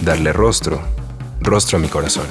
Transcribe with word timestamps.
darle 0.00 0.32
rostro, 0.32 0.80
rostro 1.40 1.78
a 1.78 1.80
mi 1.80 1.88
corazón. 1.88 2.26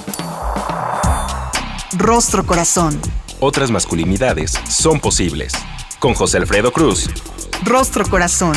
Rostro 1.98 2.46
Corazón. 2.46 3.00
Otras 3.40 3.72
masculinidades 3.72 4.52
son 4.70 5.00
posibles. 5.00 5.54
Con 6.00 6.14
José 6.14 6.38
Alfredo 6.38 6.72
Cruz. 6.72 7.10
Rostro 7.64 8.06
Corazón. 8.06 8.56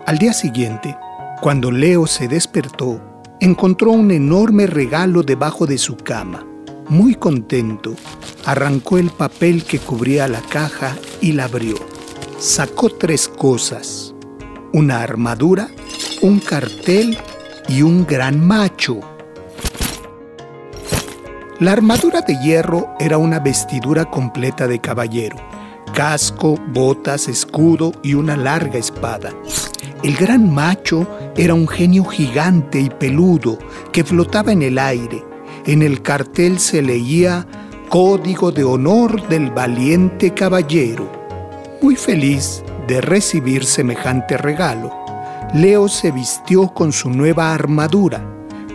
Al 0.06 0.16
día 0.16 0.32
siguiente, 0.32 0.96
cuando 1.42 1.70
Leo 1.70 2.06
se 2.06 2.26
despertó, 2.26 3.15
encontró 3.40 3.92
un 3.92 4.10
enorme 4.10 4.66
regalo 4.66 5.22
debajo 5.22 5.66
de 5.66 5.78
su 5.78 5.96
cama. 5.96 6.46
Muy 6.88 7.14
contento, 7.14 7.94
arrancó 8.44 8.98
el 8.98 9.10
papel 9.10 9.64
que 9.64 9.78
cubría 9.78 10.28
la 10.28 10.40
caja 10.40 10.96
y 11.20 11.32
la 11.32 11.44
abrió. 11.44 11.76
Sacó 12.38 12.90
tres 12.90 13.28
cosas, 13.28 14.14
una 14.72 15.02
armadura, 15.02 15.68
un 16.22 16.38
cartel 16.38 17.18
y 17.68 17.82
un 17.82 18.06
gran 18.06 18.46
macho. 18.46 19.00
La 21.58 21.72
armadura 21.72 22.20
de 22.20 22.38
hierro 22.42 22.94
era 23.00 23.18
una 23.18 23.40
vestidura 23.40 24.04
completa 24.04 24.68
de 24.68 24.78
caballero, 24.78 25.36
casco, 25.94 26.56
botas, 26.68 27.28
escudo 27.28 27.92
y 28.02 28.14
una 28.14 28.36
larga 28.36 28.78
espada. 28.78 29.32
El 30.06 30.14
gran 30.14 30.54
macho 30.54 31.04
era 31.36 31.52
un 31.52 31.66
genio 31.66 32.04
gigante 32.04 32.78
y 32.78 32.90
peludo 32.90 33.58
que 33.90 34.04
flotaba 34.04 34.52
en 34.52 34.62
el 34.62 34.78
aire. 34.78 35.24
En 35.66 35.82
el 35.82 36.00
cartel 36.00 36.60
se 36.60 36.80
leía 36.80 37.44
Código 37.88 38.52
de 38.52 38.62
Honor 38.62 39.26
del 39.26 39.50
Valiente 39.50 40.32
Caballero. 40.32 41.10
Muy 41.82 41.96
feliz 41.96 42.62
de 42.86 43.00
recibir 43.00 43.64
semejante 43.64 44.36
regalo, 44.36 44.92
Leo 45.54 45.88
se 45.88 46.12
vistió 46.12 46.68
con 46.68 46.92
su 46.92 47.10
nueva 47.10 47.52
armadura, 47.52 48.24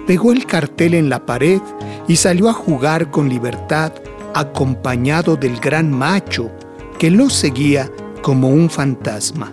pegó 0.06 0.34
el 0.34 0.46
cartel 0.46 0.96
en 0.96 1.10
la 1.10 1.26
pared 1.26 1.62
y 2.10 2.18
salió 2.18 2.50
a 2.50 2.54
jugar 2.54 3.10
con 3.10 3.30
libertad 3.30 3.94
acompañado 4.34 5.38
del 5.38 5.62
gran 5.62 5.92
macho 5.92 6.52
que 7.00 7.10
lo 7.10 7.30
seguía 7.30 7.90
como 8.22 8.50
un 8.50 8.70
fantasma. 8.70 9.50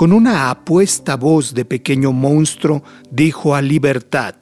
Con 0.00 0.14
una 0.14 0.48
apuesta 0.48 1.14
voz 1.14 1.52
de 1.52 1.66
pequeño 1.66 2.10
monstruo, 2.10 2.82
dijo 3.10 3.54
a 3.54 3.60
Libertad, 3.60 4.34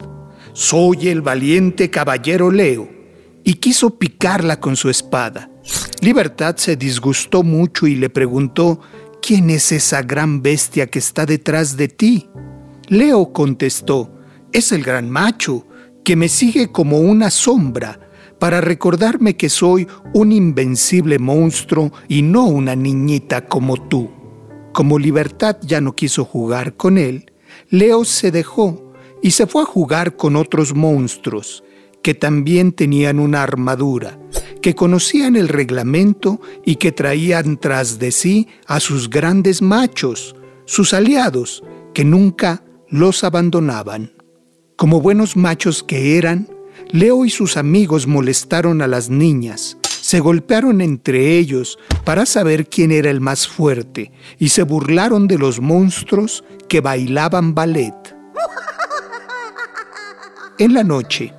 Soy 0.53 1.09
el 1.09 1.21
valiente 1.21 1.89
caballero 1.89 2.49
Leo, 2.49 2.89
y 3.43 3.55
quiso 3.55 3.99
picarla 3.99 4.61
con 4.61 4.77
su 4.77 4.89
espada. 4.89 5.51
Libertad 5.99 6.55
se 6.55 6.77
disgustó 6.77 7.43
mucho 7.43 7.87
y 7.87 7.97
le 7.97 8.09
preguntó, 8.09 8.79
¿quién 9.21 9.49
es 9.49 9.73
esa 9.73 10.01
gran 10.01 10.41
bestia 10.41 10.87
que 10.87 10.99
está 10.99 11.25
detrás 11.25 11.75
de 11.75 11.89
ti? 11.89 12.29
Leo 12.87 13.33
contestó, 13.33 14.17
es 14.53 14.71
el 14.71 14.81
gran 14.81 15.09
macho, 15.09 15.67
que 16.05 16.15
me 16.15 16.29
sigue 16.29 16.71
como 16.71 16.99
una 16.99 17.29
sombra, 17.29 17.99
para 18.39 18.61
recordarme 18.61 19.35
que 19.35 19.49
soy 19.49 19.89
un 20.13 20.31
invencible 20.31 21.19
monstruo 21.19 21.91
y 22.07 22.21
no 22.21 22.45
una 22.45 22.77
niñita 22.77 23.45
como 23.45 23.75
tú. 23.89 24.18
Como 24.73 24.99
Libertad 24.99 25.57
ya 25.61 25.81
no 25.81 25.95
quiso 25.95 26.25
jugar 26.25 26.75
con 26.75 26.97
él, 26.97 27.31
Leo 27.69 28.05
se 28.05 28.31
dejó 28.31 28.93
y 29.21 29.31
se 29.31 29.47
fue 29.47 29.63
a 29.63 29.65
jugar 29.65 30.15
con 30.15 30.35
otros 30.35 30.75
monstruos 30.75 31.63
que 32.01 32.13
también 32.13 32.71
tenían 32.71 33.19
una 33.19 33.43
armadura, 33.43 34.19
que 34.61 34.75
conocían 34.75 35.35
el 35.35 35.47
reglamento 35.47 36.39
y 36.65 36.75
que 36.75 36.91
traían 36.91 37.57
tras 37.57 37.99
de 37.99 38.11
sí 38.11 38.47
a 38.67 38.79
sus 38.79 39.09
grandes 39.09 39.61
machos, 39.61 40.35
sus 40.65 40.93
aliados, 40.93 41.63
que 41.93 42.05
nunca 42.05 42.63
los 42.87 43.23
abandonaban. 43.23 44.13
Como 44.75 45.01
buenos 45.01 45.35
machos 45.35 45.83
que 45.83 46.17
eran, 46.17 46.47
Leo 46.91 47.25
y 47.25 47.29
sus 47.29 47.57
amigos 47.57 48.07
molestaron 48.07 48.81
a 48.81 48.87
las 48.87 49.09
niñas, 49.09 49.77
se 50.01 50.19
golpearon 50.19 50.81
entre 50.81 51.37
ellos 51.37 51.77
para 52.03 52.25
saber 52.25 52.67
quién 52.67 52.91
era 52.91 53.09
el 53.09 53.21
más 53.21 53.47
fuerte 53.47 54.11
y 54.37 54.49
se 54.49 54.63
burlaron 54.63 55.27
de 55.27 55.37
los 55.37 55.59
monstruos 55.59 56.43
que 56.67 56.81
bailaban 56.81 57.53
ballet. 57.53 57.95
En 60.57 60.73
la 60.73 60.83
noche, 60.83 61.33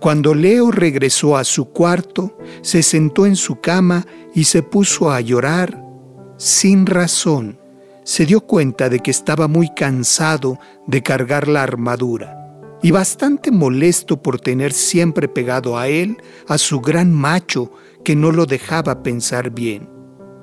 cuando 0.00 0.34
Leo 0.34 0.70
regresó 0.70 1.36
a 1.36 1.44
su 1.44 1.70
cuarto, 1.70 2.36
se 2.62 2.82
sentó 2.82 3.26
en 3.26 3.36
su 3.36 3.60
cama 3.60 4.06
y 4.34 4.44
se 4.44 4.62
puso 4.62 5.10
a 5.10 5.20
llorar 5.20 5.82
sin 6.36 6.86
razón. 6.86 7.58
Se 8.04 8.26
dio 8.26 8.42
cuenta 8.42 8.88
de 8.88 9.00
que 9.00 9.10
estaba 9.10 9.48
muy 9.48 9.72
cansado 9.74 10.58
de 10.86 11.02
cargar 11.02 11.48
la 11.48 11.62
armadura 11.62 12.36
y 12.82 12.90
bastante 12.90 13.50
molesto 13.50 14.22
por 14.22 14.40
tener 14.40 14.72
siempre 14.72 15.28
pegado 15.28 15.78
a 15.78 15.88
él 15.88 16.18
a 16.46 16.58
su 16.58 16.80
gran 16.80 17.12
macho 17.12 17.72
que 18.06 18.14
no 18.14 18.30
lo 18.30 18.46
dejaba 18.46 19.02
pensar 19.02 19.50
bien. 19.50 19.90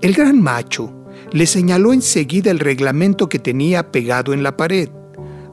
El 0.02 0.14
gran 0.14 0.42
macho 0.42 0.94
le 1.32 1.46
señaló 1.46 1.94
enseguida 1.94 2.52
el 2.52 2.60
reglamento 2.60 3.30
que 3.30 3.40
tenía 3.40 3.90
pegado 3.90 4.34
en 4.34 4.44
la 4.44 4.58
pared. 4.58 4.90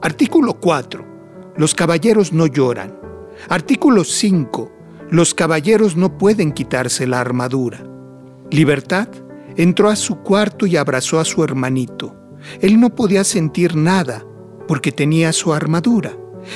Artículo 0.01 0.59
4. 0.59 1.53
Los 1.55 1.73
caballeros 1.73 2.33
no 2.33 2.47
lloran. 2.47 2.99
Artículo 3.47 4.03
5. 4.03 4.71
Los 5.09 5.33
caballeros 5.33 5.95
no 5.95 6.17
pueden 6.17 6.51
quitarse 6.51 7.07
la 7.07 7.21
armadura. 7.21 7.81
Libertad 8.49 9.07
entró 9.55 9.87
a 9.87 9.95
su 9.95 10.17
cuarto 10.17 10.65
y 10.65 10.75
abrazó 10.75 11.17
a 11.17 11.23
su 11.23 11.45
hermanito. 11.45 12.13
Él 12.59 12.77
no 12.77 12.93
podía 12.93 13.23
sentir 13.23 13.77
nada 13.77 14.25
porque 14.67 14.91
tenía 14.91 15.31
su 15.31 15.53
armadura. 15.53 16.11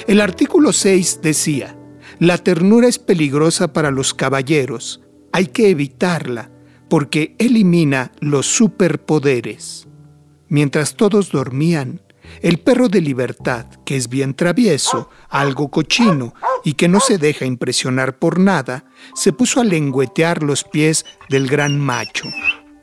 El 0.06 0.19
artículo 0.19 0.74
6 0.74 1.22
decía, 1.24 1.78
la 2.19 2.38
ternura 2.40 2.90
es 2.90 3.00
peligrosa 3.00 3.72
para 3.72 3.90
los 3.90 4.13
caballeros, 4.13 5.05
hay 5.35 5.47
que 5.47 5.69
evitarla 5.69 6.49
porque 6.89 7.35
elimina 7.39 8.13
los 8.21 8.45
superpoderes. 8.45 9.85
Mientras 10.47 10.95
todos 10.95 11.29
dormían, 11.29 12.01
el 12.41 12.59
perro 12.59 12.87
de 12.87 13.01
libertad, 13.01 13.65
que 13.83 13.97
es 13.97 14.07
bien 14.07 14.33
travieso, 14.33 15.09
algo 15.27 15.69
cochino 15.69 16.33
y 16.63 16.75
que 16.75 16.87
no 16.87 17.01
se 17.01 17.17
deja 17.17 17.43
impresionar 17.43 18.17
por 18.17 18.39
nada, 18.39 18.85
se 19.13 19.33
puso 19.33 19.59
a 19.59 19.65
lengüetear 19.65 20.41
los 20.41 20.63
pies 20.63 21.05
del 21.27 21.49
gran 21.49 21.81
macho. 21.81 22.29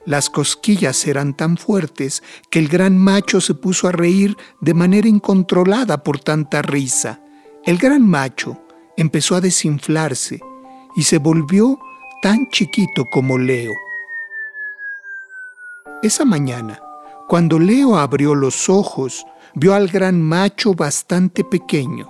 Las 0.04 0.28
cosquillas 0.28 1.06
eran 1.06 1.34
tan 1.34 1.56
fuertes 1.56 2.22
que 2.50 2.58
el 2.58 2.68
gran 2.68 2.98
macho 2.98 3.40
se 3.40 3.54
puso 3.54 3.88
a 3.88 3.92
reír 3.92 4.36
de 4.60 4.74
manera 4.74 5.08
incontrolada 5.08 6.02
por 6.02 6.20
tanta 6.20 6.60
risa. 6.60 7.22
El 7.64 7.78
gran 7.78 8.06
macho 8.06 8.60
empezó 8.98 9.36
a 9.36 9.40
desinflarse 9.40 10.40
y 10.94 11.04
se 11.04 11.16
volvió 11.16 11.78
tan 12.22 12.48
chiquito 12.50 13.06
como 13.10 13.36
Leo. 13.36 13.74
Esa 16.04 16.24
mañana, 16.24 16.80
cuando 17.26 17.58
Leo 17.58 17.96
abrió 17.98 18.36
los 18.36 18.68
ojos, 18.68 19.26
vio 19.54 19.74
al 19.74 19.88
gran 19.88 20.22
macho 20.22 20.72
bastante 20.72 21.42
pequeño. 21.42 22.08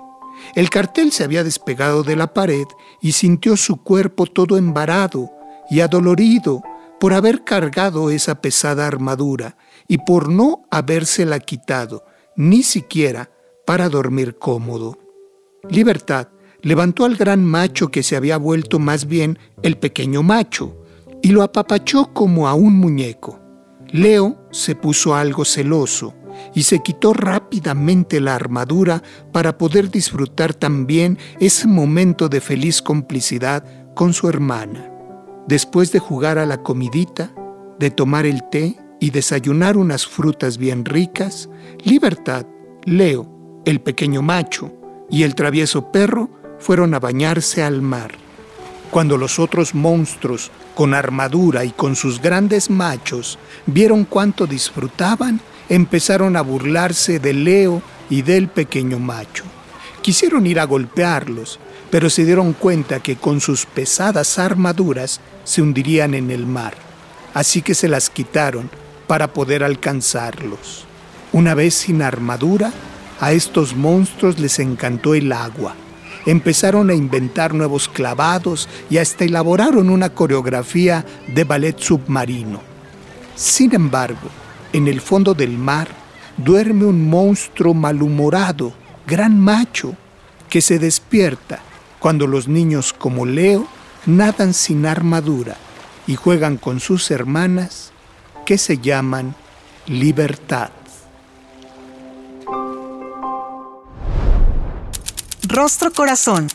El 0.55 0.69
cartel 0.69 1.13
se 1.13 1.25
había 1.25 1.45
despegado 1.45 2.03
de 2.03 2.17
la 2.17 2.35
pared 2.35 2.67
y 3.01 3.13
sintió 3.13 3.57
su 3.57 3.79
cuerpo 3.79 4.27
todo 4.27 4.59
embarado 4.59 5.31
y 5.71 5.81
adolorido 5.81 6.63
por 7.01 7.15
haber 7.15 7.43
cargado 7.43 8.11
esa 8.11 8.43
pesada 8.43 8.87
armadura 8.87 9.57
y 9.89 9.97
por 9.97 10.29
no 10.29 10.67
habérsela 10.71 11.41
quitado, 11.41 12.05
ni 12.37 12.63
siquiera 12.63 13.31
para 13.65 13.89
dormir 13.89 14.37
cómodo. 14.37 14.99
Libertad 15.71 16.29
levantó 16.63 17.05
al 17.05 17.17
gran 17.17 17.45
macho 17.45 17.91
que 17.91 18.03
se 18.03 18.17
había 18.17 18.37
vuelto 18.37 18.79
más 18.79 19.07
bien 19.07 19.39
el 19.63 19.77
pequeño 19.77 20.23
macho 20.23 20.77
y 21.23 21.29
lo 21.29 21.43
apapachó 21.43 22.13
como 22.13 22.49
a 22.49 22.55
un 22.55 22.77
muñeco. 22.77 23.39
Leo 23.89 24.39
se 24.51 24.75
puso 24.75 25.15
algo 25.15 25.45
celoso 25.45 26.15
y 26.55 26.63
se 26.63 26.83
quitó 26.83 27.13
rápidamente 27.13 28.21
la 28.21 28.35
armadura 28.35 29.03
para 29.33 29.59
poder 29.59 29.91
disfrutar 29.91 30.55
también 30.55 31.19
ese 31.41 31.69
momento 31.69 32.29
de 32.29 32.41
feliz 32.41 32.81
complicidad 32.81 33.65
con 33.95 34.15
su 34.15 34.29
hermana. 34.29 34.91
Después 35.47 35.93
de 35.93 35.99
jugar 35.99 36.39
a 36.39 36.47
la 36.47 36.63
comidita, 36.63 37.35
de 37.79 37.91
tomar 37.91 38.25
el 38.25 38.49
té 38.49 38.77
y 39.01 39.11
desayunar 39.11 39.77
unas 39.77 40.07
frutas 40.07 40.57
bien 40.57 40.85
ricas, 40.85 41.51
Libertad, 41.85 42.47
Leo, 42.85 43.29
el 43.65 43.81
pequeño 43.81 44.23
macho 44.23 44.73
y 45.11 45.25
el 45.25 45.35
travieso 45.35 45.93
perro 45.93 46.42
fueron 46.63 46.95
a 46.95 47.01
bañarse 47.01 47.63
al 47.63 47.83
mar. 47.83 48.13
Cuando 48.91 49.17
los 49.17 49.39
otros 49.39 49.75
monstruos, 49.75 50.51
con 50.75 50.95
armadura 50.95 51.65
y 51.65 51.71
con 51.71 51.97
sus 51.97 52.23
grandes 52.23 52.71
machos, 52.71 53.39
vieron 53.67 54.05
cuánto 54.05 54.47
disfrutaban, 54.47 55.41
empezaron 55.69 56.37
a 56.37 56.43
burlarse 56.43 57.19
de 57.19 57.33
Leo 57.33 57.83
y 58.09 58.23
del 58.23 58.49
pequeño 58.49 58.99
macho. 58.99 59.45
Quisieron 60.03 60.47
ir 60.47 60.61
a 60.61 60.65
golpearlos, 60.65 61.59
pero 61.91 62.09
se 62.09 62.25
dieron 62.25 62.53
cuenta 62.53 63.01
que 63.01 63.17
con 63.17 63.41
sus 63.41 63.67
pesadas 63.67 64.39
armaduras 64.39 65.21
se 65.45 65.63
hundirían 65.63 66.15
en 66.15 66.31
el 66.31 66.47
mar, 66.47 66.75
así 67.35 67.63
que 67.63 67.75
se 67.75 67.89
las 67.89 68.09
quitaron 68.09 68.71
para 69.07 69.33
poder 69.33 69.65
alcanzarlos. 69.65 70.85
Una 71.33 71.55
vez 71.55 71.75
sin 71.75 72.03
armadura, 72.03 72.73
a 73.21 73.33
estos 73.33 73.75
monstruos 73.75 74.39
les 74.39 74.59
encantó 74.59 75.15
el 75.15 75.33
agua 75.33 75.75
empezaron 76.27 76.91
a 76.91 76.95
inventar 76.95 77.55
nuevos 77.55 77.89
clavados 77.89 78.69
y 78.91 78.99
hasta 78.99 79.25
elaboraron 79.25 79.91
una 79.91 80.11
coreografía 80.11 81.05
de 81.35 81.45
ballet 81.45 81.79
submarino. 81.79 82.61
Sin 83.35 83.75
embargo, 83.75 84.29
en 84.73 84.89
el 84.89 85.01
fondo 85.01 85.35
del 85.35 85.59
mar 85.59 85.89
duerme 86.37 86.85
un 86.85 87.09
monstruo 87.09 87.75
malhumorado, 87.75 88.73
gran 89.07 89.39
macho, 89.39 89.95
que 90.49 90.61
se 90.61 90.79
despierta 90.79 91.61
cuando 91.99 92.27
los 92.27 92.49
niños 92.49 92.93
como 92.93 93.25
Leo 93.25 93.67
nadan 94.07 94.55
sin 94.55 94.87
armadura 94.87 95.57
y 96.07 96.17
juegan 96.17 96.57
con 96.57 96.81
sus 96.81 97.11
hermanas 97.11 97.93
que 98.45 98.59
se 98.59 98.79
llaman 98.79 99.35
libertad. 99.87 100.71
Rostro 105.55 105.93
Corazón. 105.93 106.49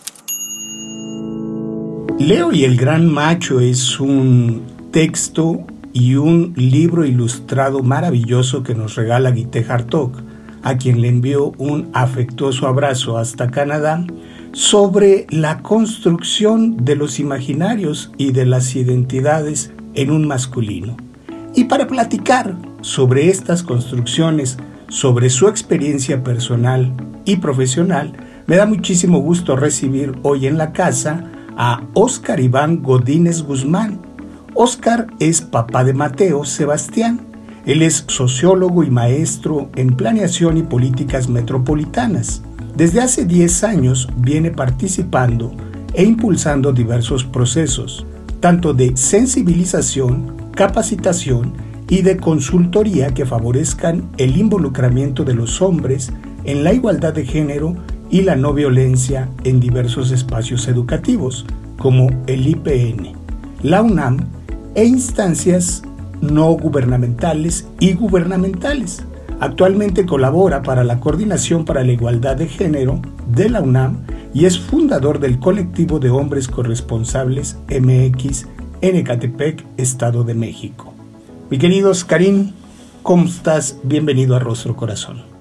Leo 2.18 2.52
y 2.52 2.64
el 2.64 2.78
Gran 2.78 3.08
Macho 3.08 3.60
es 3.60 4.00
un 4.00 4.64
texto 4.92 5.68
y 5.94 6.16
un 6.16 6.54
libro 6.56 7.06
ilustrado 7.06 7.84
maravilloso 7.84 8.64
que 8.64 8.74
nos 8.74 8.96
regala 8.96 9.30
Guite 9.30 9.64
Hartog, 9.70 10.14
a 10.64 10.78
quien 10.80 11.02
le 11.02 11.10
envió 11.10 11.54
un 11.60 11.92
afectuoso 11.94 12.66
abrazo 12.66 13.20
hasta 13.20 13.52
Canadá, 13.52 14.04
sobre 14.54 15.28
la 15.30 15.62
construcción 15.62 16.84
de 16.84 16.96
los 16.96 17.20
imaginarios 17.20 18.12
y 18.18 18.32
de 18.32 18.48
las 18.48 18.76
identidades 18.76 19.72
en 19.94 20.10
un 20.10 20.28
masculino. 20.28 20.98
Y 21.54 21.66
para 21.66 21.86
platicar 21.86 22.58
sobre 22.82 23.30
estas 23.30 23.62
construcciones, 23.62 24.58
sobre 24.90 25.30
su 25.30 25.48
experiencia 25.48 26.24
personal 26.24 26.92
y 27.26 27.36
profesional, 27.36 28.27
me 28.48 28.56
da 28.56 28.66
muchísimo 28.66 29.20
gusto 29.20 29.58
recibir 29.58 30.18
hoy 30.24 30.48
en 30.48 30.58
la 30.58 30.72
casa 30.72 31.26
a 31.58 31.84
Óscar 31.94 32.40
Iván 32.40 32.82
Godínez 32.82 33.42
Guzmán. 33.42 34.00
Óscar 34.54 35.08
es 35.20 35.42
papá 35.42 35.84
de 35.84 35.94
Mateo 35.94 36.46
Sebastián. 36.46 37.20
Él 37.66 37.82
es 37.82 38.06
sociólogo 38.08 38.86
y 38.86 38.90
maestro 38.90 39.70
en 39.76 39.98
planeación 39.98 40.56
y 40.58 40.64
políticas 40.64 41.28
metropolitanas. 41.28 42.42
Desde 42.78 43.02
hace 43.02 43.26
10 43.26 43.64
años 43.66 44.08
viene 44.16 44.52
participando 44.52 45.52
e 45.94 46.06
impulsando 46.06 46.72
diversos 46.72 47.26
procesos, 47.26 48.06
tanto 48.40 48.74
de 48.74 48.96
sensibilización, 48.96 50.52
capacitación 50.56 51.54
y 51.90 52.02
de 52.02 52.16
consultoría 52.16 53.14
que 53.14 53.26
favorezcan 53.26 54.10
el 54.18 54.38
involucramiento 54.38 55.26
de 55.26 55.34
los 55.34 55.62
hombres 55.62 56.14
en 56.46 56.64
la 56.64 56.74
igualdad 56.74 57.14
de 57.14 57.26
género 57.26 57.76
y 58.10 58.22
la 58.22 58.36
no 58.36 58.54
violencia 58.54 59.30
en 59.44 59.60
diversos 59.60 60.12
espacios 60.12 60.68
educativos, 60.68 61.46
como 61.78 62.10
el 62.28 62.48
IPN, 62.48 63.14
la 63.64 63.82
UNAM 63.82 64.18
e 64.76 64.86
instancias 64.86 65.84
no 66.22 66.52
gubernamentales 66.52 67.68
y 67.80 67.94
gubernamentales. 67.94 69.04
Actualmente 69.40 70.06
colabora 70.06 70.64
para 70.64 70.84
la 70.84 71.00
Coordinación 71.00 71.66
para 71.66 71.84
la 71.84 71.92
Igualdad 71.92 72.38
de 72.38 72.48
Género 72.48 73.02
de 73.32 73.50
la 73.50 73.62
UNAM 73.62 74.00
y 74.34 74.46
es 74.46 74.60
fundador 74.60 75.20
del 75.20 75.40
colectivo 75.40 76.00
de 76.00 76.10
hombres 76.10 76.48
corresponsables 76.48 77.58
MX 77.70 78.48
en 78.82 78.96
Ecatepec, 78.96 79.66
Estado 79.78 80.24
de 80.24 80.34
México. 80.34 80.94
Mi 81.50 81.58
querido 81.58 81.92
Karim, 82.08 82.52
¿cómo 83.04 83.26
estás? 83.26 83.78
Bienvenido 83.84 84.36
a 84.36 84.40
Rostro 84.40 84.76
Corazón. 84.76 85.37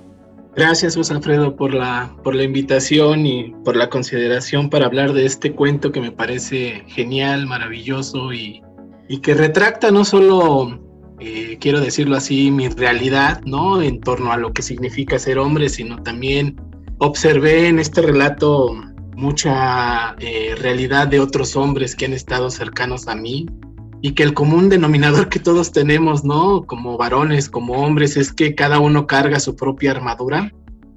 Gracias, 0.57 0.97
José 0.97 1.13
Alfredo, 1.13 1.55
por 1.55 1.75
la, 1.75 2.17
por 2.25 2.35
la 2.35 2.43
invitación 2.43 3.27
y 3.27 3.55
por 3.63 3.77
la 3.77 3.91
consideración 3.91 4.71
para 4.71 4.87
hablar 4.87 5.13
de 5.13 5.27
este 5.27 5.53
cuento 5.53 5.93
que 5.93 6.01
me 6.01 6.13
parece 6.13 6.83
genial, 6.87 7.47
maravilloso 7.47 8.33
y, 8.33 8.63
y 9.07 9.21
que 9.21 9.35
retracta 9.35 9.91
no 9.91 10.03
solo, 10.07 10.81
eh, 11.21 11.59
quiero 11.61 11.79
decirlo 11.83 12.17
así, 12.17 12.51
mi 12.51 12.69
realidad, 12.69 13.43
¿no? 13.45 13.83
En 13.83 14.01
torno 14.01 14.33
a 14.33 14.39
lo 14.39 14.55
que 14.55 14.63
significa 14.63 15.19
ser 15.19 15.39
hombre, 15.39 15.69
sino 15.69 16.03
también 16.03 16.57
observé 17.01 17.69
en 17.69 17.79
este 17.79 18.01
relato 18.01 18.75
mucha 19.15 20.15
eh, 20.21 20.55
realidad 20.59 21.07
de 21.09 21.21
otros 21.21 21.55
hombres 21.55 21.95
que 21.95 22.07
han 22.07 22.15
estado 22.15 22.49
cercanos 22.49 23.09
a 23.09 23.15
mí 23.15 23.47
y 24.07 24.13
que 24.13 24.23
el 24.23 24.35
común 24.35 24.69
denominador 24.69 25.29
que 25.29 25.41
todos 25.41 25.73
tenemos, 25.73 26.23
¿no? 26.23 26.65
Como 26.65 26.97
varones, 26.97 27.51
como 27.51 27.85
hombres, 27.85 28.17
es 28.17 28.33
que 28.33 28.55
cada 28.55 28.79
uno 28.79 29.09
carga 29.09 29.41
su 29.41 29.57
propia 29.57 29.91
armadura. 29.91 30.53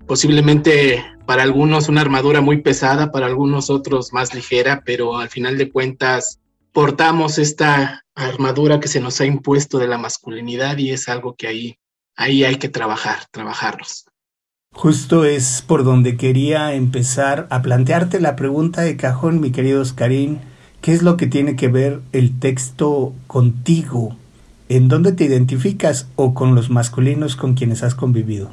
Posiblemente 0.06 1.04
para 1.26 1.42
algunos 1.42 1.90
una 1.90 2.02
armadura 2.02 2.42
muy 2.42 2.62
pesada, 2.62 3.12
para 3.12 3.26
algunos 3.26 3.72
otros 3.72 4.14
más 4.14 4.36
ligera, 4.36 4.84
pero 4.86 5.18
al 5.18 5.28
final 5.28 5.58
de 5.58 5.72
cuentas 5.72 6.40
portamos 6.72 7.40
esta 7.40 8.06
armadura 8.14 8.80
que 8.80 8.88
se 8.88 9.02
nos 9.02 9.20
ha 9.22 9.26
impuesto 9.26 9.80
de 9.80 9.88
la 9.88 9.98
masculinidad 9.98 10.78
y 10.78 10.92
es 10.92 11.10
algo 11.10 11.34
que 11.34 11.48
ahí, 11.48 11.80
ahí 12.16 12.44
hay 12.44 12.58
que 12.58 12.70
trabajar, 12.70 13.22
trabajarlos. 13.32 14.06
Justo 14.72 15.26
es 15.26 15.64
por 15.66 15.84
donde 15.84 16.16
quería 16.16 16.76
empezar 16.76 17.48
a 17.50 17.64
plantearte 17.64 18.20
la 18.20 18.36
pregunta 18.36 18.82
de 18.82 18.98
cajón, 18.98 19.42
mi 19.42 19.52
querido 19.52 19.82
Oscarín 19.82 20.42
¿Qué 20.82 20.94
es 20.94 21.04
lo 21.04 21.18
que 21.18 21.28
tiene 21.28 21.56
que 21.56 21.68
ver 21.68 22.02
el 22.14 22.40
texto 22.40 23.14
contigo? 23.28 24.16
¿En 24.70 24.88
dónde 24.88 25.12
te 25.12 25.26
identificas 25.26 26.08
o 26.16 26.34
con 26.34 26.56
los 26.56 26.70
masculinos 26.70 27.36
con 27.36 27.54
quienes 27.54 27.84
has 27.84 27.96
convivido? 27.96 28.52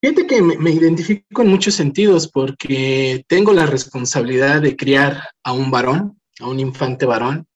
Fíjate 0.00 0.28
que 0.28 0.40
me, 0.40 0.70
identifico 0.70 1.42
en 1.42 1.48
muchos 1.48 1.74
sentidos 1.74 2.28
porque 2.28 3.24
tengo 3.26 3.52
la 3.52 3.66
responsabilidad 3.66 4.62
de 4.62 4.76
criar 4.76 5.24
a 5.42 5.52
un 5.52 5.72
varón, 5.72 6.20
a 6.38 6.46
un 6.46 6.60
infante 6.60 7.04
varón, 7.04 7.46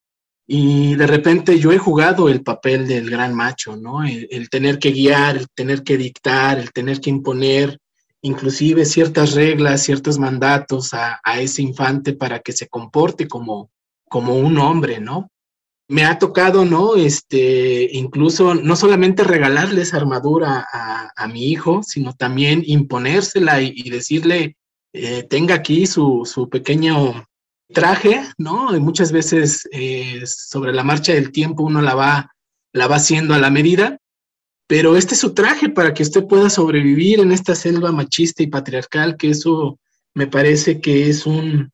y 0.44 0.96
de 0.96 1.06
repente 1.06 1.60
yo 1.60 1.70
he 1.70 1.78
jugado 1.78 2.28
el 2.28 2.42
papel 2.42 2.88
del 2.88 3.08
gran 3.08 3.32
macho, 3.32 3.76
¿no? 3.76 4.04
El, 4.04 4.50
tener 4.50 4.80
que 4.80 4.90
guiar, 4.90 5.36
el 5.36 5.46
tener 5.54 5.84
que 5.84 5.96
dictar, 5.96 6.58
el 6.58 6.72
tener 6.72 7.00
que 7.00 7.10
imponer 7.10 7.78
inclusive 8.22 8.84
ciertas 8.84 9.34
reglas, 9.34 9.82
ciertos 9.82 10.18
mandatos 10.18 10.94
a, 10.94 11.20
a 11.22 11.40
ese 11.40 11.62
infante 11.62 12.12
para 12.12 12.40
que 12.40 12.52
se 12.52 12.68
comporte 12.68 13.28
como, 13.28 13.70
como 14.12 14.36
un 14.36 14.58
hombre, 14.58 15.00
¿no? 15.00 15.32
me 15.92 16.04
ha 16.06 16.18
tocado, 16.18 16.64
¿no? 16.64 16.96
Este, 16.96 17.90
incluso 17.92 18.54
no 18.54 18.76
solamente 18.76 19.24
regalarle 19.24 19.82
esa 19.82 19.98
armadura 19.98 20.66
a, 20.72 21.28
mi 21.28 21.50
hijo, 21.50 21.82
sino 21.82 22.14
también 22.14 22.62
imponérsela 22.66 23.60
y, 23.60 23.90
decirle, 23.90 24.56
eh, 24.94 25.22
tenga 25.22 25.54
aquí 25.54 25.86
su, 25.86 26.48
pequeño 26.50 27.26
traje, 27.74 28.22
¿no? 28.38 28.74
Y 28.74 28.80
muchas 28.80 29.12
veces 29.12 29.68
eh, 29.70 30.22
sobre 30.24 30.72
la 30.72 30.82
marcha 30.82 31.12
del 31.12 31.30
tiempo 31.30 31.62
uno 31.62 31.82
la 31.82 31.94
va, 31.94 32.34
la 32.72 32.86
va 32.88 32.96
haciendo 32.96 33.34
a 33.34 33.38
la 33.38 33.50
medida, 33.50 33.98
pero 34.66 34.96
este 34.96 35.14
es 35.14 35.20
su 35.20 35.34
traje 35.34 35.68
para 35.68 35.92
que 35.92 36.02
usted 36.02 36.26
pueda 36.26 36.48
sobrevivir 36.48 37.20
en 37.20 37.32
esta 37.32 37.54
selva 37.54 37.92
machista 37.92 38.42
y 38.42 38.46
patriarcal, 38.46 39.18
que 39.18 39.28
eso 39.28 39.78
me 40.14 40.26
parece 40.26 40.80
que 40.80 41.10
es 41.10 41.26
un, 41.26 41.70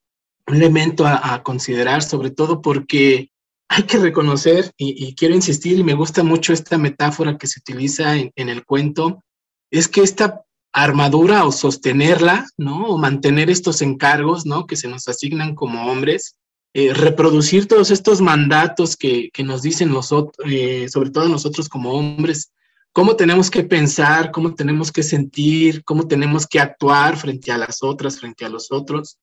elemento 0.54 1.06
a 1.06 1.42
considerar, 1.42 2.02
sobre 2.02 2.30
todo 2.30 2.62
porque 2.62 3.30
hay 3.68 3.82
que 3.82 3.98
reconocer, 3.98 4.72
y, 4.78 5.14
quiero 5.14 5.34
insistir, 5.34 5.78
y 5.78 5.84
me 5.84 5.94
gusta 5.94 6.24
mucho 6.24 6.52
esta 6.54 6.78
metáfora 6.78 7.36
que 7.36 7.46
se 7.46 7.60
utiliza 7.60 8.16
en, 8.16 8.48
el 8.48 8.64
cuento, 8.64 9.22
es 9.70 9.88
que 9.88 10.00
esta 10.00 10.42
armadura 10.72 11.44
o 11.44 11.52
sostenerla, 11.52 12.46
¿no? 12.56 12.86
O 12.86 12.98
mantener 12.98 13.50
estos 13.50 13.82
encargos, 13.82 14.46
¿no? 14.46 14.66
Que 14.66 14.76
se 14.76 14.88
nos 14.88 15.06
asignan 15.06 15.54
como 15.54 15.90
hombres, 15.90 16.36
eh, 16.72 16.94
reproducir 16.94 17.68
todos 17.68 17.90
estos 17.90 18.22
mandatos 18.22 18.96
que, 18.96 19.30
nos 19.44 19.60
dicen 19.60 19.90
nosotros, 19.90 20.34
eh, 20.50 20.88
sobre 20.88 21.10
todo 21.10 21.28
nosotros 21.28 21.68
como 21.68 21.92
hombres, 21.92 22.52
cómo 22.92 23.16
tenemos 23.16 23.50
que 23.50 23.64
pensar, 23.64 24.30
cómo 24.30 24.54
tenemos 24.54 24.90
que 24.90 25.02
sentir, 25.02 25.84
cómo 25.84 26.08
tenemos 26.08 26.46
que 26.46 26.58
actuar 26.58 27.18
frente 27.18 27.52
a 27.52 27.58
las 27.58 27.82
otras, 27.82 28.18
frente 28.18 28.46
a 28.46 28.48
los 28.48 28.72
otros. 28.72 29.18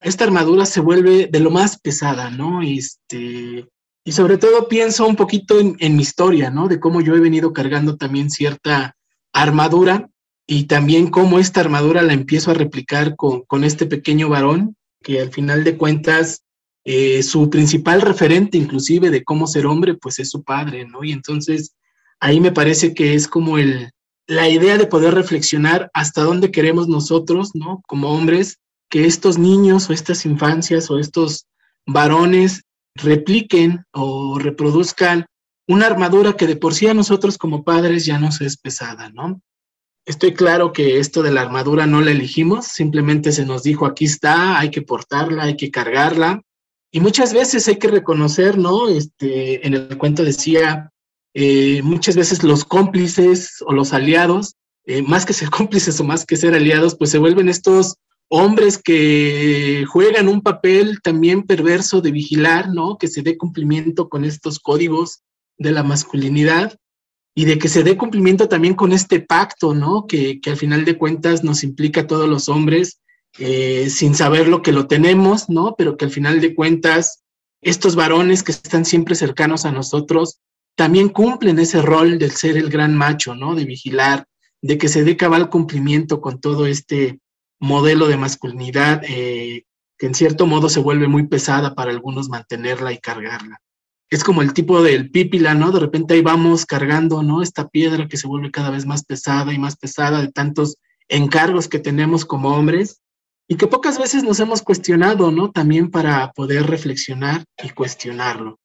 Esta 0.00 0.24
armadura 0.24 0.66
se 0.66 0.80
vuelve 0.80 1.26
de 1.26 1.40
lo 1.40 1.50
más 1.50 1.78
pesada, 1.78 2.30
¿no? 2.30 2.62
Este, 2.62 3.66
y 4.04 4.12
sobre 4.12 4.38
todo 4.38 4.68
pienso 4.68 5.06
un 5.06 5.16
poquito 5.16 5.58
en, 5.58 5.96
mi 5.96 6.02
historia, 6.02 6.50
¿no? 6.50 6.68
De 6.68 6.78
cómo 6.78 7.00
yo 7.00 7.16
he 7.16 7.20
venido 7.20 7.52
cargando 7.52 7.96
también 7.96 8.30
cierta 8.30 8.94
armadura 9.32 10.08
y 10.46 10.64
también 10.64 11.10
cómo 11.10 11.38
esta 11.38 11.60
armadura 11.60 12.02
la 12.02 12.12
empiezo 12.12 12.50
a 12.50 12.54
replicar 12.54 13.16
con, 13.16 13.64
este 13.64 13.86
pequeño 13.86 14.28
varón, 14.28 14.76
que 15.02 15.20
al 15.20 15.32
final 15.32 15.64
de 15.64 15.76
cuentas 15.76 16.44
eh, 16.84 17.22
su 17.24 17.50
principal 17.50 18.00
referente 18.00 18.56
inclusive 18.56 19.10
de 19.10 19.24
cómo 19.24 19.48
ser 19.48 19.66
hombre, 19.66 19.94
pues 19.94 20.20
es 20.20 20.30
su 20.30 20.44
padre, 20.44 20.86
¿no? 20.86 21.02
Y 21.02 21.10
entonces 21.10 21.74
ahí 22.20 22.38
me 22.38 22.52
parece 22.52 22.94
que 22.94 23.14
es 23.14 23.26
como 23.26 23.58
el, 23.58 23.90
la 24.26 24.48
idea 24.48 24.76
de 24.78 24.86
poder 24.86 25.14
reflexionar 25.14 25.90
hasta 25.94 26.22
dónde 26.22 26.50
queremos 26.50 26.88
nosotros, 26.88 27.50
¿no? 27.54 27.82
Como 27.86 28.10
hombres, 28.10 28.60
que 28.88 29.06
estos 29.06 29.38
niños 29.38 29.88
o 29.88 29.92
estas 29.92 30.26
infancias 30.26 30.90
o 30.90 30.98
estos 30.98 31.46
varones 31.86 32.62
repliquen 32.94 33.84
o 33.92 34.38
reproduzcan 34.38 35.26
una 35.68 35.86
armadura 35.86 36.34
que 36.34 36.46
de 36.46 36.56
por 36.56 36.74
sí 36.74 36.86
a 36.86 36.94
nosotros 36.94 37.38
como 37.38 37.64
padres 37.64 38.04
ya 38.04 38.18
nos 38.18 38.40
es 38.40 38.56
pesada, 38.56 39.10
¿no? 39.10 39.40
Estoy 40.04 40.34
claro 40.34 40.72
que 40.72 41.00
esto 41.00 41.22
de 41.22 41.32
la 41.32 41.40
armadura 41.40 41.86
no 41.86 42.00
la 42.00 42.12
elegimos, 42.12 42.66
simplemente 42.66 43.32
se 43.32 43.44
nos 43.44 43.64
dijo, 43.64 43.86
aquí 43.86 44.04
está, 44.04 44.58
hay 44.58 44.70
que 44.70 44.82
portarla, 44.82 45.44
hay 45.44 45.56
que 45.56 45.72
cargarla. 45.72 46.42
Y 46.92 47.00
muchas 47.00 47.34
veces 47.34 47.66
hay 47.66 47.76
que 47.76 47.88
reconocer, 47.88 48.56
¿no? 48.56 48.88
Este, 48.88 49.66
en 49.66 49.74
el 49.74 49.98
cuento 49.98 50.22
decía, 50.22 50.92
eh, 51.34 51.82
muchas 51.82 52.14
veces 52.14 52.44
los 52.44 52.64
cómplices 52.64 53.56
o 53.66 53.72
los 53.72 53.92
aliados, 53.92 54.54
eh, 54.84 55.02
más 55.02 55.26
que 55.26 55.32
ser 55.32 55.50
cómplices 55.50 55.98
o 55.98 56.04
más 56.04 56.24
que 56.24 56.36
ser 56.36 56.54
aliados, 56.54 56.94
pues 56.94 57.10
se 57.10 57.18
vuelven 57.18 57.48
estos 57.48 57.96
hombres 58.28 58.78
que 58.78 59.84
juegan 59.88 60.28
un 60.28 60.40
papel 60.40 61.00
también 61.02 61.44
perverso 61.44 62.00
de 62.00 62.10
vigilar, 62.10 62.70
¿no? 62.70 62.98
Que 62.98 63.08
se 63.08 63.22
dé 63.22 63.36
cumplimiento 63.36 64.08
con 64.08 64.24
estos 64.24 64.58
códigos 64.58 65.22
de 65.58 65.72
la 65.72 65.82
masculinidad 65.82 66.76
y 67.34 67.44
de 67.44 67.58
que 67.58 67.68
se 67.68 67.84
dé 67.84 67.96
cumplimiento 67.96 68.48
también 68.48 68.74
con 68.74 68.92
este 68.92 69.20
pacto, 69.20 69.74
¿no? 69.74 70.06
Que, 70.06 70.40
al 70.46 70.56
final 70.56 70.84
de 70.84 70.98
cuentas 70.98 71.44
nos 71.44 71.62
implica 71.62 72.02
a 72.02 72.06
todos 72.06 72.28
los 72.28 72.48
hombres 72.48 73.00
eh, 73.38 73.90
sin 73.90 74.14
saber 74.14 74.48
lo 74.48 74.62
que 74.62 74.72
lo 74.72 74.86
tenemos, 74.86 75.48
¿no? 75.48 75.74
Pero 75.76 75.96
que 75.96 76.06
al 76.06 76.10
final 76.10 76.40
de 76.40 76.54
cuentas 76.54 77.22
estos 77.60 77.94
varones 77.94 78.42
que 78.42 78.52
están 78.52 78.84
siempre 78.84 79.14
cercanos 79.14 79.64
a 79.64 79.72
nosotros 79.72 80.40
también 80.76 81.08
cumplen 81.08 81.58
ese 81.58 81.80
rol 81.80 82.18
del 82.18 82.32
ser 82.32 82.56
el 82.56 82.70
gran 82.70 82.96
macho, 82.96 83.34
¿no? 83.34 83.54
De 83.54 83.64
vigilar, 83.64 84.26
de 84.62 84.78
que 84.78 84.88
se 84.88 85.04
dé 85.04 85.16
cabal 85.16 85.48
cumplimiento 85.48 86.20
con 86.20 86.40
todo 86.40 86.66
este 86.66 87.20
modelo 87.58 88.06
de 88.08 88.16
masculinidad 88.16 89.02
eh, 89.04 89.64
que 89.98 90.06
en 90.06 90.14
cierto 90.14 90.46
modo 90.46 90.68
se 90.68 90.80
vuelve 90.80 91.08
muy 91.08 91.26
pesada 91.26 91.74
para 91.74 91.90
algunos 91.90 92.28
mantenerla 92.28 92.92
y 92.92 92.98
cargarla. 92.98 93.60
Es 94.10 94.22
como 94.22 94.42
el 94.42 94.52
tipo 94.52 94.82
del 94.82 95.10
pípila, 95.10 95.54
¿no? 95.54 95.72
De 95.72 95.80
repente 95.80 96.14
ahí 96.14 96.22
vamos 96.22 96.64
cargando, 96.64 97.22
¿no? 97.22 97.42
Esta 97.42 97.68
piedra 97.68 98.06
que 98.06 98.16
se 98.16 98.28
vuelve 98.28 98.50
cada 98.50 98.70
vez 98.70 98.86
más 98.86 99.04
pesada 99.04 99.52
y 99.52 99.58
más 99.58 99.76
pesada 99.76 100.20
de 100.20 100.30
tantos 100.30 100.76
encargos 101.08 101.68
que 101.68 101.78
tenemos 101.78 102.24
como 102.24 102.54
hombres 102.54 103.00
y 103.48 103.56
que 103.56 103.66
pocas 103.66 103.98
veces 103.98 104.22
nos 104.22 104.38
hemos 104.40 104.62
cuestionado, 104.62 105.30
¿no? 105.30 105.50
También 105.50 105.90
para 105.90 106.30
poder 106.32 106.66
reflexionar 106.66 107.44
y 107.62 107.70
cuestionarlo. 107.70 108.58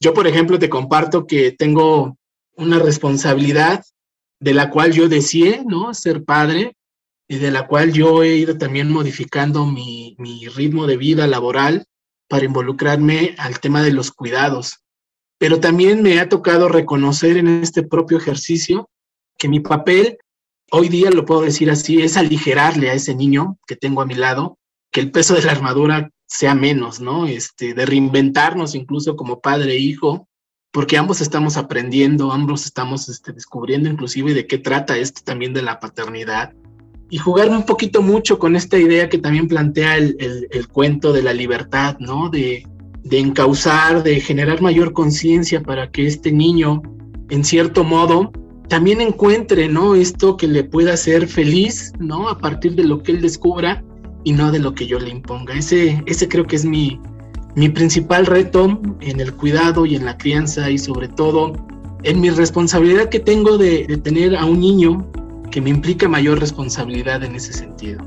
Yo, 0.00 0.14
por 0.14 0.26
ejemplo, 0.26 0.58
te 0.58 0.70
comparto 0.70 1.26
que 1.26 1.52
tengo 1.52 2.16
una 2.56 2.78
responsabilidad 2.78 3.84
de 4.40 4.54
la 4.54 4.70
cual 4.70 4.92
yo 4.92 5.08
deseé, 5.08 5.62
¿no? 5.66 5.92
Ser 5.94 6.24
padre, 6.24 6.74
y 7.30 7.38
de 7.38 7.52
la 7.52 7.68
cual 7.68 7.92
yo 7.92 8.24
he 8.24 8.34
ido 8.34 8.58
también 8.58 8.90
modificando 8.90 9.64
mi, 9.64 10.16
ritmo 10.52 10.88
de 10.88 10.96
vida 10.96 11.28
laboral 11.28 11.86
para 12.28 12.44
involucrarme 12.44 13.36
al 13.38 13.60
tema 13.60 13.84
de 13.84 13.92
los 13.92 14.10
cuidados. 14.10 14.80
Pero 15.38 15.60
también 15.60 16.02
me 16.02 16.18
ha 16.18 16.28
tocado 16.28 16.68
reconocer 16.68 17.36
en 17.36 17.62
este 17.62 17.84
propio 17.84 18.18
ejercicio 18.18 18.90
que 19.38 19.48
mi 19.48 19.60
papel, 19.60 20.18
hoy 20.72 20.88
día 20.88 21.12
lo 21.12 21.24
puedo 21.24 21.42
decir 21.42 21.70
así, 21.70 22.02
es 22.02 22.16
aligerarle 22.16 22.90
a 22.90 22.94
ese 22.94 23.14
niño 23.14 23.58
que 23.64 23.76
tengo 23.76 24.02
a 24.02 24.06
mi 24.06 24.14
lado, 24.14 24.58
que 24.90 24.98
el 24.98 25.12
peso 25.12 25.34
de 25.34 25.42
la 25.42 25.52
armadura 25.52 26.10
sea 26.26 26.56
menos, 26.56 27.00
¿no? 27.00 27.28
Este, 27.28 27.74
de 27.74 27.86
reinventarnos 27.86 28.74
incluso 28.74 29.14
como 29.14 29.40
padre 29.40 29.74
e 29.74 29.78
hijo, 29.78 30.26
porque 30.72 30.98
ambos 30.98 31.20
estamos 31.20 31.56
aprendiendo, 31.56 32.32
ambos 32.32 32.64
estamos 32.64 33.08
este, 33.08 33.32
descubriendo 33.32 33.88
inclusive 33.88 34.34
de 34.34 34.48
qué 34.48 34.58
trata 34.58 34.98
esto 34.98 35.20
también 35.24 35.54
de 35.54 35.62
la 35.62 35.78
paternidad 35.78 36.54
y 37.10 37.18
jugarme 37.18 37.56
un 37.56 37.66
poquito 37.66 38.02
mucho 38.02 38.38
con 38.38 38.54
esta 38.54 38.78
idea 38.78 39.08
que 39.08 39.18
también 39.18 39.48
plantea 39.48 39.96
el, 39.96 40.68
cuento 40.72 41.12
de 41.12 41.22
la 41.22 41.32
libertad, 41.32 41.96
¿no? 41.98 42.30
De, 42.30 42.66
de 43.02 43.18
encauzar, 43.18 44.04
de 44.04 44.20
generar 44.20 44.62
mayor 44.62 44.92
conciencia 44.92 45.60
para 45.60 45.90
que 45.90 46.06
este 46.06 46.30
niño, 46.30 46.82
en 47.28 47.44
cierto 47.44 47.82
modo, 47.82 48.30
también 48.68 49.00
encuentre, 49.00 49.68
¿no? 49.68 49.96
Esto 49.96 50.36
que 50.36 50.46
le 50.46 50.62
pueda 50.62 50.92
hacer 50.92 51.26
feliz, 51.26 51.92
¿no? 51.98 52.28
A 52.28 52.38
partir 52.38 52.76
de 52.76 52.84
lo 52.84 53.02
que 53.02 53.10
él 53.10 53.20
descubra 53.20 53.82
y 54.22 54.32
no 54.32 54.52
de 54.52 54.60
lo 54.60 54.74
que 54.74 54.86
yo 54.86 55.00
le 55.00 55.10
imponga. 55.10 55.54
Ese, 55.54 56.00
ese 56.06 56.28
creo 56.28 56.46
que 56.46 56.54
es 56.54 56.64
mi, 56.64 57.00
mi 57.56 57.68
principal 57.68 58.26
reto 58.26 58.80
en 59.00 59.20
el 59.20 59.34
cuidado 59.34 59.84
y 59.84 59.96
en 59.96 60.04
la 60.04 60.16
crianza 60.16 60.70
y 60.70 60.78
sobre 60.78 61.08
todo 61.08 61.52
en 62.04 62.20
mi 62.20 62.30
responsabilidad 62.30 63.08
que 63.08 63.18
tengo 63.18 63.58
de, 63.58 63.86
de 63.88 63.96
tener 63.96 64.36
a 64.36 64.44
un 64.44 64.60
niño 64.60 65.10
que 65.50 65.60
me 65.60 65.70
implica 65.70 66.08
mayor 66.08 66.38
responsabilidad 66.40 67.22
en 67.24 67.34
ese 67.34 67.52
sentido. 67.52 68.04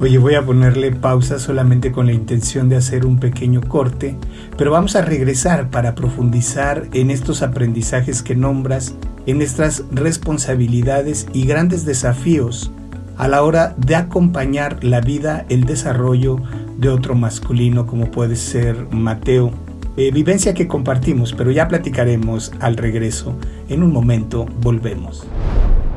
Oye, 0.00 0.18
voy 0.18 0.36
a 0.36 0.46
ponerle 0.46 0.92
pausa 0.92 1.40
solamente 1.40 1.90
con 1.90 2.06
la 2.06 2.12
intención 2.12 2.68
de 2.68 2.76
hacer 2.76 3.04
un 3.04 3.18
pequeño 3.18 3.60
corte, 3.62 4.16
pero 4.56 4.70
vamos 4.70 4.94
a 4.94 5.02
regresar 5.02 5.70
para 5.70 5.96
profundizar 5.96 6.86
en 6.92 7.10
estos 7.10 7.42
aprendizajes 7.42 8.22
que 8.22 8.36
nombras, 8.36 8.94
en 9.26 9.38
nuestras 9.38 9.82
responsabilidades 9.90 11.26
y 11.32 11.46
grandes 11.46 11.84
desafíos 11.84 12.70
a 13.16 13.26
la 13.26 13.42
hora 13.42 13.74
de 13.76 13.96
acompañar 13.96 14.84
la 14.84 15.00
vida, 15.00 15.44
el 15.48 15.64
desarrollo 15.64 16.36
de 16.78 16.90
otro 16.90 17.16
masculino 17.16 17.84
como 17.84 18.12
puede 18.12 18.36
ser 18.36 18.86
Mateo. 18.92 19.50
Eh, 19.96 20.12
vivencia 20.12 20.54
que 20.54 20.68
compartimos, 20.68 21.32
pero 21.32 21.50
ya 21.50 21.66
platicaremos 21.66 22.52
al 22.60 22.76
regreso. 22.76 23.34
En 23.68 23.82
un 23.82 23.92
momento 23.92 24.46
volvemos. 24.60 25.26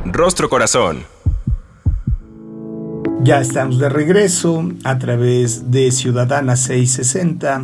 Rostro 0.06 0.50
Corazón. 0.50 1.04
Ya 3.24 3.40
estamos 3.40 3.78
de 3.78 3.88
regreso 3.88 4.68
a 4.84 4.98
través 4.98 5.70
de 5.70 5.92
Ciudadana 5.92 6.56
660 6.56 7.62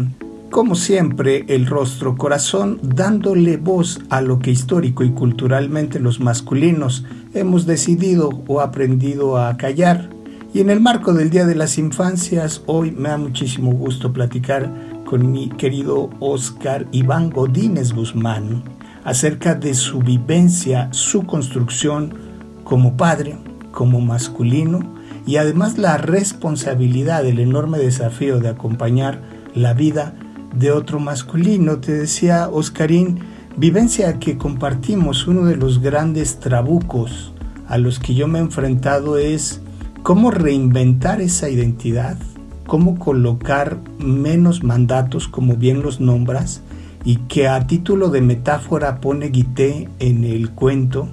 Como 0.52 0.76
siempre, 0.76 1.46
el 1.48 1.66
rostro 1.66 2.16
corazón 2.16 2.80
dándole 2.84 3.58
voz 3.58 4.00
a 4.10 4.22
lo 4.22 4.38
que 4.38 4.52
histórico 4.52 5.04
y 5.04 5.12
culturalmente 5.12 6.00
los 6.00 6.20
masculinos 6.20 7.06
hemos 7.34 7.66
decidido 7.66 8.30
o 8.48 8.62
aprendido 8.62 9.38
a 9.38 9.58
callar. 9.58 10.10
Y 10.54 10.62
en 10.62 10.70
el 10.70 10.80
marco 10.80 11.14
del 11.14 11.32
Día 11.32 11.46
de 11.46 11.56
las 11.56 11.80
Infancias, 11.80 12.62
hoy 12.68 12.92
me 12.92 13.10
da 13.10 13.18
muchísimo 13.18 13.72
gusto 13.72 14.14
platicar 14.14 14.72
con 15.06 15.32
mi 15.32 15.50
querido 15.50 16.12
Oscar 16.20 16.86
Iván 16.92 17.32
Godínez 17.32 17.94
Guzmán 17.94 18.64
acerca 19.04 19.56
de 19.56 19.74
su 19.74 20.00
vivencia, 20.00 20.90
su 20.92 21.26
construcción 21.26 22.27
como 22.68 22.98
padre, 22.98 23.38
como 23.72 24.02
masculino 24.02 24.82
y 25.26 25.38
además 25.38 25.78
la 25.78 25.96
responsabilidad, 25.96 27.26
el 27.26 27.40
enorme 27.40 27.78
desafío 27.78 28.42
de 28.42 28.50
acompañar 28.50 29.22
la 29.56 29.74
vida 29.74 30.16
de 30.54 30.72
otro 30.72 31.00
masculino. 31.00 31.78
Te 31.78 31.94
decía 31.94 32.50
Oscarín, 32.50 33.20
vivencia 33.56 34.20
que 34.20 34.38
compartimos, 34.38 35.28
uno 35.28 35.46
de 35.46 35.56
los 35.56 35.80
grandes 35.80 36.42
trabucos 36.42 37.32
a 37.70 37.78
los 37.78 38.00
que 38.00 38.16
yo 38.16 38.28
me 38.28 38.40
he 38.40 38.42
enfrentado 38.42 39.18
es 39.18 39.62
cómo 40.04 40.30
reinventar 40.30 41.22
esa 41.22 41.50
identidad, 41.50 42.18
cómo 42.66 43.00
colocar 43.00 43.78
menos 43.98 44.66
mandatos, 44.66 45.30
como 45.30 45.56
bien 45.56 45.82
los 45.82 46.02
nombras, 46.02 46.64
y 47.06 47.16
que 47.30 47.48
a 47.48 47.66
título 47.66 48.10
de 48.10 48.20
metáfora 48.20 49.00
pone 49.00 49.30
Guité 49.30 49.88
en 50.00 50.26
el 50.26 50.50
cuento, 50.50 51.08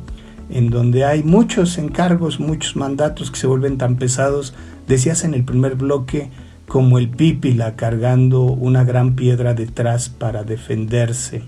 en 0.55 0.71
donde 0.71 1.05
hay 1.05 1.25
muchos 1.25 1.79
encargos, 1.79 2.39
muchos 2.39 2.77
mandatos 2.77 3.33
que 3.33 3.41
se 3.41 3.49
vuelven 3.49 3.77
tan 3.77 3.97
pesados, 3.97 4.55
decías 4.87 5.25
en 5.25 5.35
el 5.35 5.45
primer 5.45 5.75
bloque, 5.75 6.31
como 6.69 6.99
el 6.99 7.11
pípila 7.11 7.75
cargando 7.75 8.45
una 8.45 8.85
gran 8.85 9.17
piedra 9.17 9.53
detrás 9.55 10.09
para 10.09 10.45
defenderse. 10.45 11.43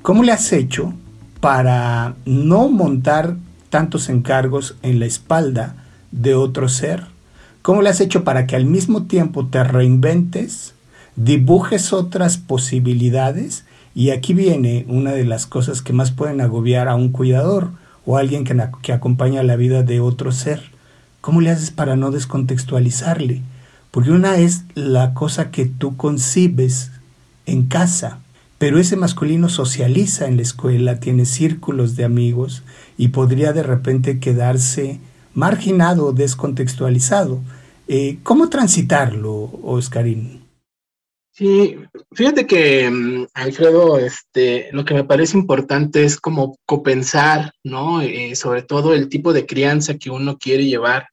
¿Cómo 0.00 0.22
le 0.22 0.30
has 0.30 0.52
hecho 0.52 0.94
para 1.40 2.14
no 2.24 2.68
montar 2.68 3.36
tantos 3.68 4.08
encargos 4.08 4.76
en 4.82 5.00
la 5.00 5.06
espalda 5.06 5.74
de 6.12 6.36
otro 6.36 6.68
ser? 6.68 7.06
¿Cómo 7.62 7.82
le 7.82 7.88
has 7.88 8.00
hecho 8.00 8.22
para 8.22 8.46
que 8.46 8.54
al 8.54 8.64
mismo 8.64 9.06
tiempo 9.06 9.46
te 9.48 9.64
reinventes, 9.64 10.74
dibujes 11.16 11.92
otras 11.92 12.38
posibilidades? 12.38 13.64
Y 13.92 14.10
aquí 14.10 14.34
viene 14.34 14.86
una 14.88 15.10
de 15.10 15.24
las 15.24 15.46
cosas 15.46 15.82
que 15.82 15.92
más 15.92 16.12
pueden 16.12 16.40
agobiar 16.40 16.86
a 16.86 16.94
un 16.94 17.10
cuidador 17.10 17.81
o 18.06 18.16
alguien 18.16 18.44
que, 18.44 18.60
que 18.82 18.92
acompaña 18.92 19.42
la 19.42 19.56
vida 19.56 19.82
de 19.82 20.00
otro 20.00 20.32
ser. 20.32 20.62
¿Cómo 21.20 21.40
le 21.40 21.50
haces 21.50 21.70
para 21.70 21.96
no 21.96 22.10
descontextualizarle? 22.10 23.42
Porque 23.90 24.10
una 24.10 24.36
es 24.36 24.64
la 24.74 25.14
cosa 25.14 25.50
que 25.50 25.66
tú 25.66 25.96
concibes 25.96 26.90
en 27.46 27.64
casa, 27.66 28.18
pero 28.58 28.78
ese 28.78 28.96
masculino 28.96 29.48
socializa 29.48 30.26
en 30.26 30.36
la 30.36 30.42
escuela, 30.42 31.00
tiene 31.00 31.26
círculos 31.26 31.96
de 31.96 32.04
amigos 32.04 32.62
y 32.96 33.08
podría 33.08 33.52
de 33.52 33.62
repente 33.62 34.18
quedarse 34.18 35.00
marginado, 35.34 36.12
descontextualizado. 36.12 37.40
Eh, 37.88 38.18
¿Cómo 38.22 38.48
transitarlo, 38.48 39.50
Oscarín? 39.62 40.41
Sí, 41.34 41.76
fíjate 42.12 42.46
que, 42.46 42.90
mm, 42.90 43.26
Alfredo, 43.32 43.98
este, 43.98 44.68
lo 44.72 44.84
que 44.84 44.92
me 44.92 45.04
parece 45.04 45.38
importante 45.38 46.04
es 46.04 46.20
como 46.20 46.58
copensar, 46.66 47.52
¿no? 47.64 48.02
Eh, 48.02 48.36
sobre 48.36 48.62
todo 48.62 48.92
el 48.92 49.08
tipo 49.08 49.32
de 49.32 49.46
crianza 49.46 49.96
que 49.96 50.10
uno 50.10 50.36
quiere 50.36 50.66
llevar 50.66 51.08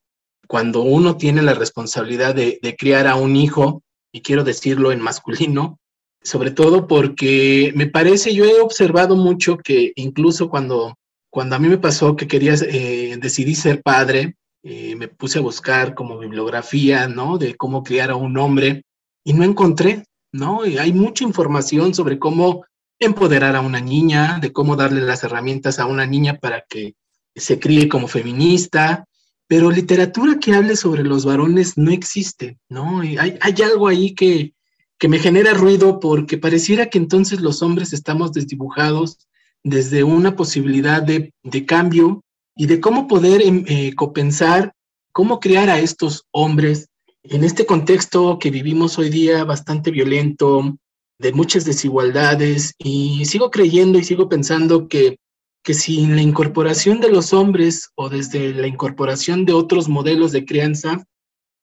cuando 0.48 0.82
uno 0.82 1.16
tiene 1.16 1.42
la 1.42 1.54
responsabilidad 1.54 2.36
de, 2.36 2.60
de 2.62 2.76
criar 2.76 3.08
a 3.08 3.16
un 3.16 3.38
hijo, 3.38 3.82
y 4.12 4.22
quiero 4.22 4.44
decirlo 4.44 4.92
en 4.92 5.02
masculino, 5.02 5.80
sobre 6.22 6.52
todo 6.52 6.88
porque 6.88 7.72
me 7.76 7.88
parece, 7.88 8.34
yo 8.34 8.44
he 8.46 8.60
observado 8.60 9.16
mucho 9.16 9.58
que 9.58 9.94
incluso 9.96 10.50
cuando, 10.50 10.98
cuando 11.30 11.56
a 11.56 11.60
mí 11.60 11.70
me 11.70 11.78
pasó 11.78 12.16
que 12.18 12.28
quería, 12.28 12.56
eh, 12.56 13.18
decidí 13.22 13.56
ser 13.56 13.82
padre, 13.82 14.36
eh, 14.64 14.96
me 14.98 15.08
puse 15.08 15.40
a 15.40 15.44
buscar 15.44 15.94
como 15.96 16.18
bibliografía, 16.18 17.08
¿no? 17.08 17.38
De 17.38 17.56
cómo 17.56 17.84
criar 17.84 18.12
a 18.12 18.16
un 18.16 18.38
hombre 18.38 18.84
y 19.24 19.34
no 19.34 19.44
encontré, 19.44 20.04
¿no? 20.32 20.62
Hay 20.62 20.94
mucha 20.94 21.24
información 21.24 21.94
sobre 21.94 22.20
cómo 22.20 22.66
empoderar 23.00 23.56
a 23.56 23.62
una 23.62 23.80
niña, 23.80 24.40
de 24.40 24.52
cómo 24.52 24.76
darle 24.76 25.02
las 25.02 25.24
herramientas 25.24 25.80
a 25.80 25.86
una 25.86 26.06
niña 26.06 26.38
para 26.38 26.66
que 26.68 26.96
se 27.36 27.60
críe 27.60 27.88
como 27.88 28.08
feminista, 28.08 29.06
pero 29.48 29.72
literatura 29.72 30.38
que 30.40 30.54
hable 30.54 30.76
sobre 30.76 31.04
los 31.04 31.26
varones 31.26 31.78
no 31.78 31.92
existe, 31.92 32.60
¿no? 32.70 33.00
Hay, 33.00 33.40
algo 33.64 33.88
ahí 33.88 34.14
que, 34.14 34.54
que 34.98 35.08
me 35.08 35.20
genera 35.20 35.54
ruido 35.54 36.00
porque 36.00 36.38
pareciera 36.38 36.88
que 36.88 36.98
entonces 36.98 37.42
los 37.42 37.64
hombres 37.64 37.94
estamos 37.94 38.34
desdibujados 38.34 39.28
desde 39.64 40.04
una 40.04 40.36
posibilidad 40.36 41.02
de, 41.02 41.34
de 41.44 41.66
cambio 41.66 42.24
y 42.56 42.66
de 42.66 42.80
cómo 42.80 43.08
poder 43.08 43.42
em, 43.42 43.64
eh, 43.68 43.96
copensar, 43.96 44.74
cómo 45.12 45.40
crear 45.40 45.70
a 45.70 45.80
estos 45.80 46.26
hombres 46.32 46.90
en 47.24 47.44
este 47.44 47.66
contexto 47.66 48.40
que 48.40 48.52
vivimos 48.52 48.98
hoy 48.98 49.10
día 49.10 49.44
bastante 49.44 49.92
violento, 49.92 50.78
de 51.18 51.34
muchas 51.34 51.66
desigualdades, 51.66 52.76
y 52.78 53.26
sigo 53.26 53.52
creyendo 53.52 54.00
y 54.00 54.04
sigo 54.06 54.30
pensando 54.30 54.88
que, 54.88 55.18
que 55.64 55.74
sin 55.74 56.16
la 56.16 56.22
incorporación 56.22 57.02
de 57.02 57.12
los 57.12 57.34
hombres 57.34 57.90
o 57.96 58.10
desde 58.10 58.54
la 58.54 58.68
incorporación 58.68 59.46
de 59.46 59.54
otros 59.54 59.90
modelos 59.90 60.32
de 60.32 60.46
crianza, 60.46 61.04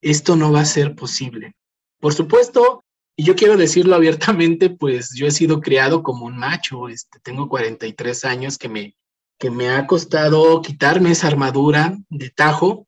esto 0.03 0.37
no 0.37 0.53
va 0.53 0.61
a 0.61 0.66
ser 0.66 0.95
posible. 0.95 1.55
Por 2.01 2.12
supuesto, 2.12 2.85
y 3.16 3.25
yo 3.25 3.35
quiero 3.35 3.57
decirlo 3.57 3.95
abiertamente, 3.95 4.69
pues 4.69 5.14
yo 5.14 5.27
he 5.27 5.31
sido 5.31 5.61
criado 5.62 6.03
como 6.03 6.27
un 6.27 6.37
macho, 6.37 6.90
este, 6.90 7.19
tengo 7.21 7.49
43 7.49 8.27
años 8.27 8.59
que 8.59 8.69
me, 8.69 8.95
que 9.38 9.51
me 9.51 9.71
ha 9.71 9.87
costado 9.87 10.61
quitarme 10.61 11.12
esa 11.12 11.29
armadura 11.29 11.97
de 12.11 12.29
tajo. 12.29 12.87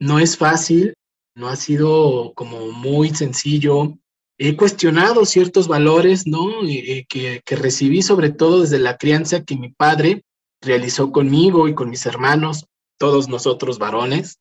No 0.00 0.18
es 0.18 0.36
fácil, 0.36 0.94
no 1.38 1.48
ha 1.48 1.56
sido 1.56 2.32
como 2.34 2.72
muy 2.72 3.10
sencillo. 3.14 3.96
He 4.38 4.56
cuestionado 4.56 5.24
ciertos 5.24 5.68
valores, 5.68 6.26
¿no? 6.26 6.48
Eh, 6.66 7.06
que, 7.08 7.42
que, 7.44 7.56
recibí 7.56 8.02
sobre 8.02 8.30
todo 8.30 8.62
desde 8.62 8.80
la 8.80 8.96
crianza 8.96 9.44
que 9.44 9.56
mi 9.56 9.70
padre 9.70 10.24
realizó 10.60 11.12
conmigo 11.12 11.68
y 11.68 11.74
con 11.74 11.90
mis 11.90 12.04
hermanos, 12.06 12.66
todos 12.98 13.28
nosotros 13.28 13.78
varones. 13.78 14.40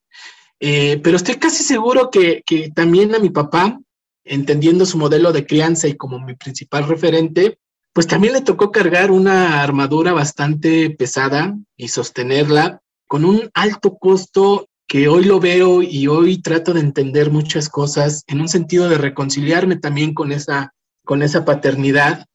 Eh, 0.60 1.00
pero 1.04 1.18
estoy 1.18 1.36
casi 1.36 1.64
seguro 1.64 2.10
que, 2.10 2.42
que 2.44 2.72
también 2.72 3.14
a 3.14 3.20
mi 3.20 3.30
papá, 3.30 3.80
entendiendo 4.24 4.86
su 4.88 4.98
modelo 4.98 5.32
de 5.32 5.46
crianza 5.46 5.88
y 5.88 5.96
como 5.96 6.20
mi 6.20 6.34
principal 6.34 6.88
referente, 6.88 7.60
pues 7.94 8.08
también 8.08 8.34
le 8.34 8.42
tocó 8.42 8.72
cargar 8.72 9.12
una 9.12 9.62
armadura 9.62 10.14
bastante 10.14 10.90
pesada 10.90 11.56
y 11.76 11.90
sostenerla 11.90 12.82
con 13.08 13.24
un 13.24 13.52
alto 13.54 13.98
costo 13.98 14.68
que 14.88 15.10
hoy 15.10 15.26
lo 15.26 15.39
veo 15.39 15.82
y 15.82 16.08
hoy 16.08 16.41
trato 16.41 16.73
de 16.73 16.80
entender 16.80 17.30
muchas 17.30 17.69
cosas 17.69 18.23
en 18.28 18.39
un 18.39 18.47
sentido 18.47 18.88
de 18.88 18.97
reconciliarme 18.97 19.76
también 19.76 20.13
con 20.13 20.32
esa, 20.32 20.73
con 21.04 21.21
esa 21.21 21.43
paternidad, 21.43 22.26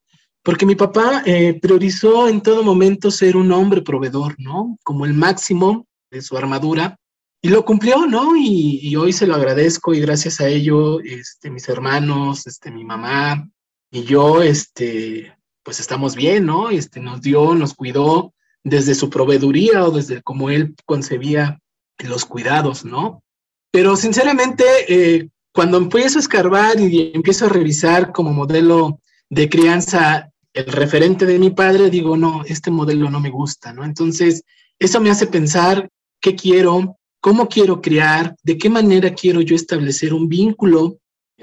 porque 0.43 0.65
mi 0.65 0.75
papá 0.75 1.23
eh, 1.25 1.59
priorizó 1.59 2.27
en 2.29 2.41
todo 2.41 2.63
momento 2.63 3.09
ser 3.09 3.37
un 3.37 3.51
hombre 3.51 3.81
proveedor, 3.81 4.35
¿no? 4.37 4.77
Como 4.83 5.05
el 5.05 5.13
máximo 5.13 5.87
de 6.11 6.21
su 6.21 6.37
armadura, 6.37 6.97
y 7.45 7.49
lo 7.49 7.65
cumplió, 7.65 8.05
¿no? 8.05 8.37
Y, 8.37 8.95
hoy 8.95 9.11
se 9.11 9.27
lo 9.27 9.35
agradezco 9.35 9.93
y 9.93 9.99
gracias 9.99 10.39
a 10.39 10.47
ello, 10.47 11.01
este, 11.01 11.49
mis 11.49 11.67
hermanos, 11.67 12.47
este, 12.47 12.71
mi 12.71 12.85
mamá 12.85 13.49
y 13.91 14.03
yo, 14.03 14.41
este, 14.41 15.35
pues 15.61 15.81
estamos 15.81 16.15
bien, 16.15 16.45
¿no? 16.45 16.69
Este, 16.69 17.01
nos 17.01 17.21
dio, 17.21 17.53
nos 17.53 17.73
cuidó 17.73 18.33
desde 18.63 18.95
su 18.95 19.09
proveeduría 19.09 19.83
o 19.83 19.91
desde 19.91 20.21
como 20.21 20.49
él 20.49 20.73
concebía 20.85 21.59
los 21.99 22.25
cuidados, 22.25 22.85
¿no? 22.85 23.23
Pero 23.71 23.95
sinceramente, 23.95 24.63
eh, 24.87 25.29
cuando 25.53 25.77
empiezo 25.77 26.19
a 26.19 26.21
escarbar 26.21 26.79
y 26.79 27.11
empiezo 27.13 27.45
a 27.45 27.49
revisar 27.49 28.11
como 28.11 28.33
modelo 28.33 28.99
de 29.29 29.49
crianza 29.49 30.29
el 30.53 30.65
referente 30.65 31.25
de 31.25 31.39
mi 31.39 31.49
padre, 31.49 31.89
digo, 31.89 32.15
no, 32.15 32.43
este 32.45 32.69
modelo 32.69 33.09
no 33.09 33.19
me 33.19 33.29
gusta, 33.29 33.73
¿no? 33.73 33.83
Entonces, 33.83 34.43
eso 34.77 35.01
me 35.01 35.09
hace 35.09 35.27
pensar 35.27 35.89
qué 36.21 36.35
quiero, 36.35 36.97
cómo 37.19 37.47
quiero 37.47 37.81
criar, 37.81 38.35
de 38.43 38.57
qué 38.57 38.69
manera 38.69 39.13
quiero 39.13 39.41
yo 39.41 39.55
establecer 39.55 40.13
un 40.13 40.29
vínculo, 40.29 40.97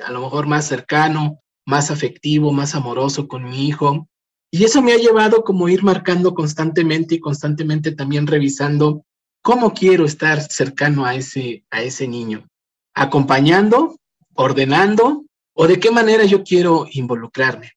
a 0.05 0.13
lo 0.13 0.21
mejor 0.21 0.47
más 0.47 0.67
cercano, 0.67 1.41
más 1.67 1.91
afectivo, 1.91 2.53
más 2.53 2.75
amoroso 2.75 3.27
con 3.27 3.49
mi 3.49 3.67
hijo. 3.67 4.09
Y 4.53 4.65
eso 4.65 4.83
me 4.83 4.93
ha 4.93 4.97
llevado 4.97 5.43
como 5.43 5.69
ir 5.69 5.83
marcando 5.83 6.35
constantemente 6.35 7.17
y 7.17 7.21
constantemente 7.21 7.93
también 7.93 8.27
revisando 8.27 9.05
¿Cómo 9.43 9.73
quiero 9.73 10.05
estar 10.05 10.41
cercano 10.43 11.05
a 11.05 11.15
ese, 11.15 11.65
a 11.71 11.83
ese 11.83 12.07
niño? 12.07 12.47
¿Acompañando? 12.95 13.97
¿Ordenando? 14.35 15.25
¿O 15.55 15.67
de 15.67 15.81
qué 15.81 15.91
manera 15.91 16.25
yo 16.25 16.43
quiero 16.43 16.87
involucrarme? 16.91 17.73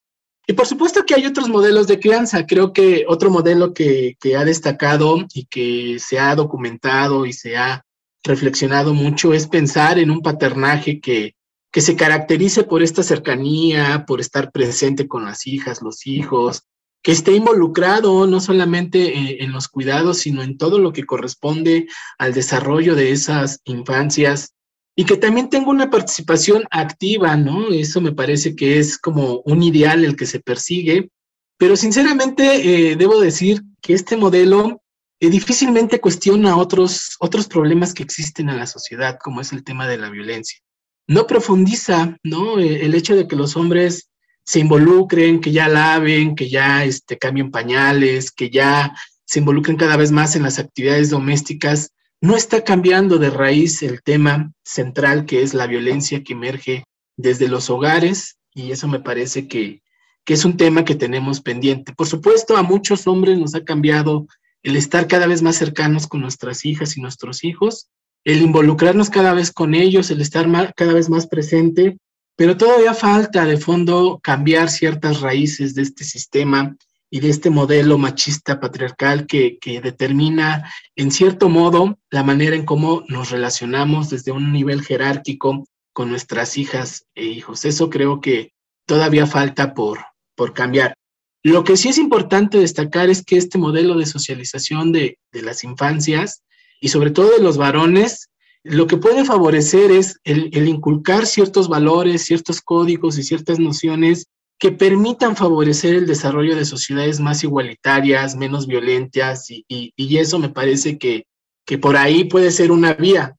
Y 0.46 0.54
por 0.54 0.66
supuesto 0.66 1.06
que 1.06 1.16
hay 1.16 1.26
otros 1.26 1.48
modelos 1.48 1.88
de 1.88 2.00
crianza. 2.00 2.46
Creo 2.46 2.74
que 2.74 3.06
otro 3.08 3.30
modelo 3.30 3.74
que, 3.74 4.18
que 4.20 4.36
ha 4.36 4.44
destacado 4.44 5.26
y 5.34 5.46
que 5.46 5.98
se 6.00 6.20
ha 6.20 6.36
documentado 6.36 7.26
y 7.26 7.34
se 7.34 7.56
ha 7.56 7.86
reflexionado 8.24 8.94
mucho 8.94 9.34
es 9.34 9.48
pensar 9.48 10.00
en 10.00 10.12
un 10.12 10.22
paternaje 10.22 11.00
que 11.00 11.36
que 11.74 11.82
se 11.82 11.96
caracterice 11.96 12.64
por 12.64 12.84
esta 12.84 13.02
cercanía, 13.02 14.06
por 14.06 14.22
estar 14.22 14.52
presente 14.52 15.08
con 15.08 15.26
las 15.26 15.48
hijas, 15.48 15.82
los 15.82 16.06
hijos, 16.06 16.68
que 17.04 17.12
esté 17.12 17.34
involucrado 17.34 18.26
no 18.26 18.40
solamente 18.40 19.18
eh, 19.18 19.38
en 19.44 19.52
los 19.52 19.68
cuidados, 19.68 20.20
sino 20.20 20.42
en 20.42 20.58
todo 20.58 20.80
lo 20.80 20.94
que 20.94 21.06
corresponde 21.06 21.88
al 22.18 22.34
desarrollo 22.34 22.96
de 22.96 23.12
esas 23.12 23.60
infancias 23.66 24.54
y 24.96 25.06
que 25.06 25.18
también 25.18 25.50
tenga 25.50 25.70
una 25.70 25.90
participación 25.90 26.64
activa, 26.72 27.36
¿no? 27.36 27.70
Eso 27.70 28.00
me 28.00 28.14
parece 28.14 28.56
que 28.56 28.80
es 28.80 28.98
como 28.98 29.42
un 29.46 29.62
ideal 29.62 30.06
el 30.06 30.16
que 30.16 30.26
se 30.26 30.40
persigue, 30.40 31.10
pero 31.58 31.76
sinceramente 31.76 32.92
eh, 32.92 32.96
debo 32.96 33.20
decir 33.20 33.62
que 33.82 33.94
este 33.94 34.16
modelo 34.16 34.82
eh, 35.20 35.30
difícilmente 35.30 36.00
cuestiona 36.00 36.58
otros, 36.58 37.18
otros 37.20 37.48
problemas 37.48 37.94
que 37.94 38.04
existen 38.04 38.50
en 38.50 38.58
la 38.58 38.68
sociedad, 38.68 39.18
como 39.22 39.42
es 39.42 39.52
el 39.52 39.64
tema 39.64 39.88
de 39.88 39.98
la 39.98 40.10
violencia 40.10 40.60
no 41.08 41.28
profundiza, 41.28 42.18
¿no? 42.24 42.60
Eh, 42.60 42.86
el 42.86 42.96
hecho 42.96 43.16
de 43.16 43.28
que 43.28 43.36
los 43.36 43.56
hombres 43.56 44.10
se 44.46 44.60
involucren, 44.60 45.40
que 45.42 45.52
ya 45.52 45.68
laven, 45.68 46.36
que 46.36 46.50
ya 46.50 46.84
este, 46.84 47.18
cambien 47.18 47.52
pañales, 47.52 48.32
que 48.32 48.50
ya 48.50 48.94
se 49.26 49.40
involucren 49.40 49.78
cada 49.78 49.98
vez 49.98 50.12
más 50.12 50.36
en 50.36 50.44
las 50.44 50.60
actividades 50.60 51.10
domésticas, 51.10 51.92
no 52.22 52.36
está 52.36 52.64
cambiando 52.64 53.18
de 53.18 53.30
raíz 53.30 53.82
el 53.84 54.02
tema 54.02 54.54
central 54.64 55.26
que 55.26 55.42
es 55.42 55.54
la 55.54 55.68
violencia 55.68 56.24
que 56.24 56.34
emerge 56.34 56.86
desde 57.18 57.48
los 57.48 57.70
hogares 57.70 58.38
y 58.54 58.72
eso 58.72 58.88
me 58.88 59.00
parece 59.00 59.48
que, 59.48 59.82
que 60.24 60.34
es 60.34 60.46
un 60.46 60.58
tema 60.58 60.86
que 60.86 60.96
tenemos 60.96 61.42
pendiente. 61.42 61.94
Por 61.94 62.08
supuesto, 62.08 62.56
a 62.56 62.64
muchos 62.64 63.08
hombres 63.08 63.38
nos 63.38 63.56
ha 63.56 63.64
cambiado 63.64 64.28
el 64.62 64.78
estar 64.78 65.08
cada 65.08 65.28
vez 65.28 65.42
más 65.42 65.58
cercanos 65.58 66.08
con 66.08 66.22
nuestras 66.22 66.66
hijas 66.66 66.96
y 66.96 67.02
nuestros 67.02 67.44
hijos, 67.44 67.90
el 68.24 68.42
involucrarnos 68.42 69.10
cada 69.10 69.34
vez 69.34 69.52
con 69.52 69.76
ellos, 69.76 70.10
el 70.10 70.22
estar 70.22 70.48
cada 70.76 70.94
vez 70.94 71.10
más 71.10 71.28
presente, 71.28 71.98
pero 72.36 72.58
todavía 72.58 72.94
falta 72.94 73.46
de 73.46 73.58
fondo 73.58 74.20
cambiar 74.22 74.70
ciertas 74.70 75.22
raíces 75.22 75.76
de 75.76 75.84
este 75.84 76.04
sistema 76.04 76.76
y 77.10 77.20
de 77.20 77.30
este 77.30 77.52
modelo 77.52 78.00
machista 78.00 78.60
patriarcal 78.60 79.28
que, 79.28 79.60
que 79.60 79.82
determina 79.82 80.72
en 80.96 81.12
cierto 81.12 81.48
modo 81.48 82.00
la 82.10 82.24
manera 82.24 82.56
en 82.56 82.66
cómo 82.66 83.04
nos 83.08 83.30
relacionamos 83.30 84.10
desde 84.10 84.32
un 84.32 84.52
nivel 84.52 84.82
jerárquico 84.82 85.64
con 85.94 86.10
nuestras 86.10 86.58
hijas 86.58 87.06
e 87.14 87.26
hijos. 87.26 87.66
Eso 87.66 87.92
creo 87.92 88.20
que 88.20 88.54
todavía 88.88 89.28
falta 89.28 89.76
por, 89.76 90.00
por 90.36 90.54
cambiar. 90.54 90.96
Lo 91.44 91.64
que 91.64 91.78
sí 91.78 91.90
es 91.90 91.98
importante 91.98 92.58
destacar 92.58 93.10
es 93.10 93.24
que 93.24 93.38
este 93.38 93.58
modelo 93.58 93.96
de 93.96 94.06
socialización 94.06 94.92
de, 94.92 95.20
de 95.32 95.42
las 95.44 95.64
infancias 95.64 96.42
y 96.82 96.90
sobre 96.90 97.12
todo 97.12 97.30
de 97.32 97.44
los 97.44 97.58
varones, 97.58 98.30
lo 98.64 98.88
que 98.88 98.98
puede 98.98 99.26
favorecer 99.26 99.92
es 99.92 100.20
el, 100.24 100.68
inculcar 100.68 101.26
ciertos 101.26 101.68
valores, 101.68 102.24
ciertos 102.24 102.62
códigos 102.62 103.18
y 103.18 103.24
ciertas 103.24 103.60
nociones 103.60 104.28
que 104.58 104.72
permitan 104.72 105.36
favorecer 105.36 105.96
el 105.96 106.08
desarrollo 106.08 106.56
de 106.56 106.64
sociedades 106.64 107.20
más 107.20 107.44
igualitarias, 107.44 108.38
menos 108.38 108.66
violentas, 108.66 109.48
y, 109.50 109.94
eso 109.98 110.40
me 110.40 110.48
parece 110.48 110.98
que, 110.98 111.26
que, 111.66 111.78
por 111.78 111.98
ahí 111.98 112.24
puede 112.24 112.52
ser 112.52 112.72
una 112.72 112.94
vía, 112.94 113.36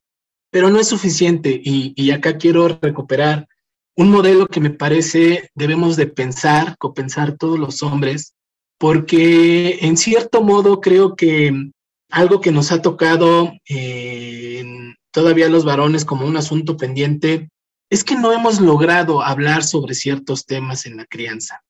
pero 0.50 0.68
no 0.68 0.78
es 0.78 0.88
suficiente. 0.88 1.58
Y, 1.64 1.94
y 1.96 2.10
acá 2.10 2.36
quiero 2.36 2.68
recuperar 2.68 3.48
un 3.96 4.10
modelo 4.10 4.46
que 4.46 4.60
me 4.60 4.70
parece 4.70 5.50
debemos 5.54 5.96
de 5.96 6.08
pensar, 6.08 6.76
copensar 6.78 7.38
todos 7.38 7.58
los 7.58 7.82
hombres, 7.82 8.34
porque 8.78 9.78
en 9.80 9.96
cierto 9.96 10.42
modo 10.42 10.80
creo 10.80 11.16
que 11.16 11.70
algo 12.10 12.40
que 12.40 12.52
nos 12.52 12.70
ha 12.70 12.82
tocado 12.82 13.52
eh, 13.68 14.62
todavía 15.14 15.48
los 15.48 15.64
varones 15.64 16.04
como 16.04 16.26
un 16.26 16.36
asunto 16.36 16.76
pendiente 16.76 17.48
es 17.88 18.02
que 18.02 18.16
no 18.16 18.32
hemos 18.32 18.60
logrado 18.60 19.22
hablar 19.22 19.62
sobre 19.62 19.94
ciertos 19.94 20.44
temas 20.44 20.84
en 20.84 20.96
la 20.96 21.06
crianza. 21.06 21.62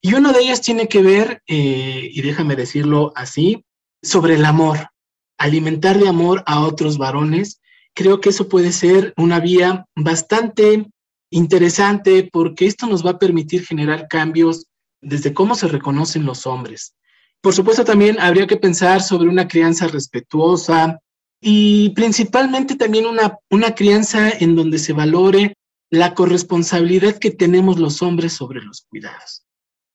Y 0.00 0.14
uno 0.14 0.32
de 0.32 0.40
ellos 0.40 0.60
tiene 0.60 0.88
que 0.88 1.02
ver, 1.02 1.42
eh, 1.46 2.08
y 2.10 2.22
déjame 2.22 2.54
decirlo 2.56 3.12
así, 3.16 3.64
sobre 4.02 4.36
el 4.36 4.44
amor. 4.44 4.88
Alimentar 5.36 5.98
de 5.98 6.08
amor 6.08 6.44
a 6.46 6.60
otros 6.60 6.96
varones. 6.96 7.60
Creo 7.94 8.20
que 8.20 8.28
eso 8.28 8.48
puede 8.48 8.70
ser 8.70 9.12
una 9.16 9.40
vía 9.40 9.84
bastante 9.96 10.86
interesante 11.30 12.30
porque 12.32 12.66
esto 12.66 12.86
nos 12.86 13.04
va 13.04 13.10
a 13.10 13.18
permitir 13.18 13.66
generar 13.66 14.06
cambios 14.08 14.66
desde 15.00 15.34
cómo 15.34 15.56
se 15.56 15.66
reconocen 15.66 16.24
los 16.24 16.46
hombres, 16.46 16.94
por 17.42 17.54
supuesto, 17.54 17.84
también 17.84 18.20
habría 18.20 18.46
que 18.46 18.56
pensar 18.56 19.02
sobre 19.02 19.28
una 19.28 19.48
crianza 19.48 19.88
respetuosa 19.88 21.00
y 21.44 21.90
principalmente 21.90 22.76
también 22.76 23.04
una, 23.04 23.36
una 23.50 23.74
crianza 23.74 24.30
en 24.30 24.54
donde 24.54 24.78
se 24.78 24.92
valore 24.92 25.56
la 25.90 26.14
corresponsabilidad 26.14 27.18
que 27.18 27.32
tenemos 27.32 27.80
los 27.80 28.00
hombres 28.00 28.32
sobre 28.32 28.62
los 28.62 28.86
cuidados. 28.88 29.44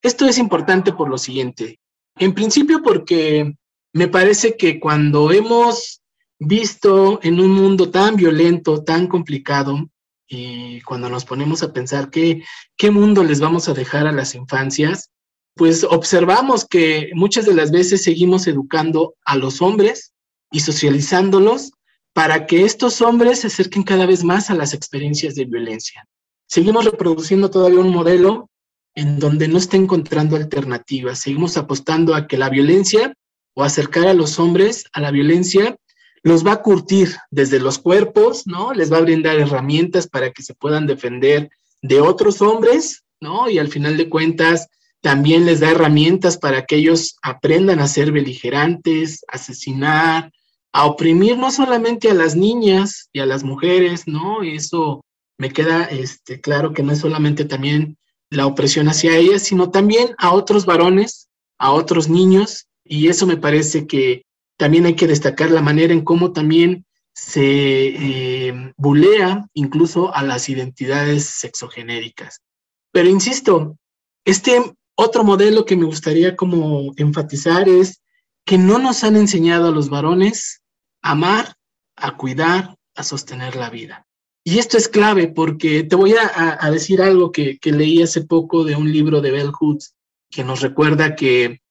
Esto 0.03 0.27
es 0.27 0.37
importante 0.37 0.91
por 0.91 1.09
lo 1.09 1.17
siguiente. 1.17 1.79
En 2.17 2.33
principio 2.33 2.83
porque 2.83 3.53
me 3.93 4.09
parece 4.09 4.57
que 4.57 4.77
cuando 4.77 5.31
hemos 5.31 6.01
visto 6.37 7.21
en 7.23 7.39
un 7.39 7.51
mundo 7.51 7.89
tan 7.89 8.17
violento, 8.17 8.83
tan 8.83 9.07
complicado, 9.07 9.89
y 10.27 10.81
cuando 10.81 11.09
nos 11.09 11.23
ponemos 11.23 11.63
a 11.63 11.71
pensar 11.71 12.09
qué, 12.09 12.43
qué 12.75 12.91
mundo 12.91 13.23
les 13.23 13.39
vamos 13.39 13.69
a 13.69 13.73
dejar 13.73 14.05
a 14.05 14.11
las 14.11 14.35
infancias, 14.35 15.11
pues 15.55 15.85
observamos 15.85 16.65
que 16.65 17.09
muchas 17.13 17.45
de 17.45 17.53
las 17.53 17.71
veces 17.71 18.03
seguimos 18.03 18.47
educando 18.47 19.15
a 19.23 19.37
los 19.37 19.61
hombres 19.61 20.13
y 20.51 20.61
socializándolos 20.61 21.71
para 22.13 22.45
que 22.47 22.65
estos 22.65 23.01
hombres 23.01 23.41
se 23.41 23.47
acerquen 23.47 23.83
cada 23.83 24.05
vez 24.05 24.23
más 24.23 24.49
a 24.49 24.55
las 24.55 24.73
experiencias 24.73 25.35
de 25.35 25.45
violencia. 25.45 26.07
Seguimos 26.47 26.85
reproduciendo 26.85 27.49
todavía 27.51 27.79
un 27.79 27.91
modelo 27.91 28.49
en 28.95 29.19
donde 29.19 29.47
no 29.47 29.57
está 29.57 29.77
encontrando 29.77 30.35
alternativas. 30.35 31.19
Seguimos 31.19 31.57
apostando 31.57 32.15
a 32.15 32.25
que 32.25 32.37
la 32.37 32.49
violencia 32.49 33.13
o 33.53 33.63
acercar 33.63 34.07
a 34.07 34.13
los 34.13 34.39
hombres 34.39 34.85
a 34.93 35.01
la 35.01 35.11
violencia 35.11 35.77
los 36.23 36.45
va 36.45 36.53
a 36.53 36.61
curtir 36.61 37.15
desde 37.29 37.59
los 37.59 37.77
cuerpos, 37.77 38.47
¿no? 38.47 38.73
Les 38.73 38.91
va 38.91 38.97
a 38.97 39.01
brindar 39.01 39.37
herramientas 39.37 40.07
para 40.07 40.31
que 40.31 40.43
se 40.43 40.55
puedan 40.55 40.87
defender 40.87 41.49
de 41.81 42.01
otros 42.01 42.41
hombres, 42.41 43.03
¿no? 43.21 43.49
Y 43.49 43.59
al 43.59 43.67
final 43.67 43.97
de 43.97 44.09
cuentas, 44.09 44.67
también 45.01 45.45
les 45.45 45.59
da 45.59 45.71
herramientas 45.71 46.37
para 46.37 46.65
que 46.65 46.77
ellos 46.77 47.17
aprendan 47.21 47.79
a 47.79 47.87
ser 47.87 48.11
beligerantes, 48.11 49.23
asesinar, 49.27 50.31
a 50.77 50.85
oprimir 50.85 51.39
no 51.39 51.49
solamente 51.49 52.11
a 52.11 52.13
las 52.13 52.35
niñas 52.35 53.09
y 53.11 53.19
a 53.19 53.25
las 53.25 53.43
mujeres, 53.43 54.07
¿no? 54.07 54.43
Eso 54.43 55.03
me 55.39 55.49
queda 55.49 55.85
este, 55.85 56.39
claro 56.39 56.71
que 56.71 56.83
no 56.83 56.91
es 56.91 56.99
solamente 56.99 57.45
también 57.45 57.97
la 58.29 58.45
opresión 58.45 58.87
hacia 58.87 59.17
ellas, 59.17 59.41
sino 59.41 59.71
también 59.71 60.13
a 60.19 60.33
otros 60.33 60.67
varones, 60.67 61.29
a 61.57 61.71
otros 61.71 62.09
niños, 62.09 62.67
y 62.83 63.07
eso 63.07 63.25
me 63.25 63.37
parece 63.37 63.87
que 63.87 64.21
también 64.55 64.85
hay 64.85 64.93
que 64.93 65.07
destacar 65.07 65.49
la 65.49 65.63
manera 65.63 65.93
en 65.93 66.03
cómo 66.03 66.31
también 66.31 66.85
se 67.11 67.87
eh, 68.47 68.73
bulea 68.77 69.47
incluso 69.55 70.13
a 70.13 70.21
las 70.21 70.47
identidades 70.47 71.25
sexogenéricas. 71.25 72.41
Pero 72.91 73.09
insisto, 73.09 73.79
este 74.25 74.61
otro 74.93 75.23
modelo 75.23 75.65
que 75.65 75.75
me 75.75 75.85
gustaría 75.85 76.35
como 76.35 76.93
enfatizar 76.97 77.67
es 77.67 77.99
que 78.45 78.59
no 78.59 78.77
nos 78.77 79.03
han 79.03 79.15
enseñado 79.15 79.69
a 79.69 79.71
los 79.71 79.89
varones 79.89 80.61
amar, 81.11 81.55
a 81.95 82.15
cuidar, 82.17 82.75
a 82.95 83.03
sostener 83.03 83.55
la 83.55 83.69
vida. 83.69 84.05
Y 84.43 84.59
esto 84.59 84.77
es 84.77 84.87
clave 84.87 85.27
porque 85.27 85.83
te 85.83 85.95
voy 85.95 86.13
a, 86.13 86.69
decir 86.71 87.01
algo 87.01 87.31
que, 87.31 87.57
que, 87.57 87.71
leí 87.71 88.01
hace 88.01 88.21
poco 88.21 88.63
de 88.63 88.75
un 88.75 88.91
libro 88.91 89.19
de 89.19 89.31
Bell 89.31 89.51
Hoods 89.51 89.93
que 90.29 90.43
nos 90.43 90.61
recuerda 90.61 91.15
que 91.15 91.61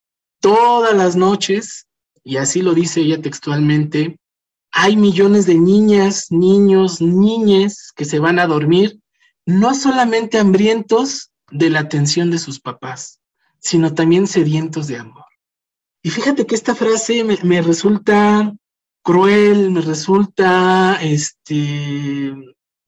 todas 0.40 0.94
las 0.94 1.16
noches, 1.16 1.86
y 2.22 2.36
así 2.36 2.60
lo 2.60 2.74
dice 2.74 3.00
ella 3.00 3.22
textualmente, 3.22 4.18
hay 4.72 4.96
millones 4.96 5.46
de 5.46 5.54
niñas, 5.54 6.26
niños, 6.30 7.00
niñes 7.00 7.92
que 7.96 8.04
se 8.04 8.18
van 8.18 8.38
a 8.38 8.46
dormir, 8.46 9.00
no 9.46 9.74
solamente 9.74 10.38
hambrientos, 10.38 11.30
de 11.50 11.70
la 11.70 11.80
atención 11.80 12.30
de 12.30 12.38
sus 12.38 12.60
papás, 12.60 13.20
sino 13.60 13.94
también 13.94 14.26
sedientos 14.26 14.86
de 14.88 14.98
amor. 14.98 15.24
Y 16.02 16.10
fíjate 16.10 16.46
que 16.46 16.54
esta 16.54 16.74
frase 16.74 17.24
me, 17.24 17.62
resulta 17.62 18.54
cruel, 19.06 19.70
me 19.70 19.82
resulta, 19.82 20.98
este, 21.00 22.34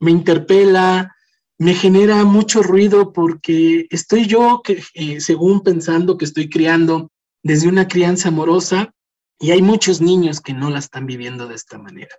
me 0.01 0.11
interpela, 0.11 1.15
me 1.59 1.75
genera 1.75 2.25
mucho 2.25 2.61
ruido 2.61 3.13
porque 3.13 3.87
estoy 3.91 4.27
yo, 4.27 4.61
que, 4.65 4.83
eh, 4.95 5.21
según 5.21 5.63
pensando 5.63 6.19
que 6.19 6.25
estoy 6.25 6.51
criando 6.51 7.13
desde 7.45 7.69
una 7.69 7.87
crianza 7.87 8.31
amorosa, 8.31 8.93
y 9.39 9.53
hay 9.53 9.63
muchos 9.63 10.01
niños 10.01 10.41
que 10.41 10.55
no 10.55 10.71
la 10.71 10.81
están 10.81 11.07
viviendo 11.07 11.47
de 11.47 11.55
esta 11.55 11.79
manera. 11.79 12.17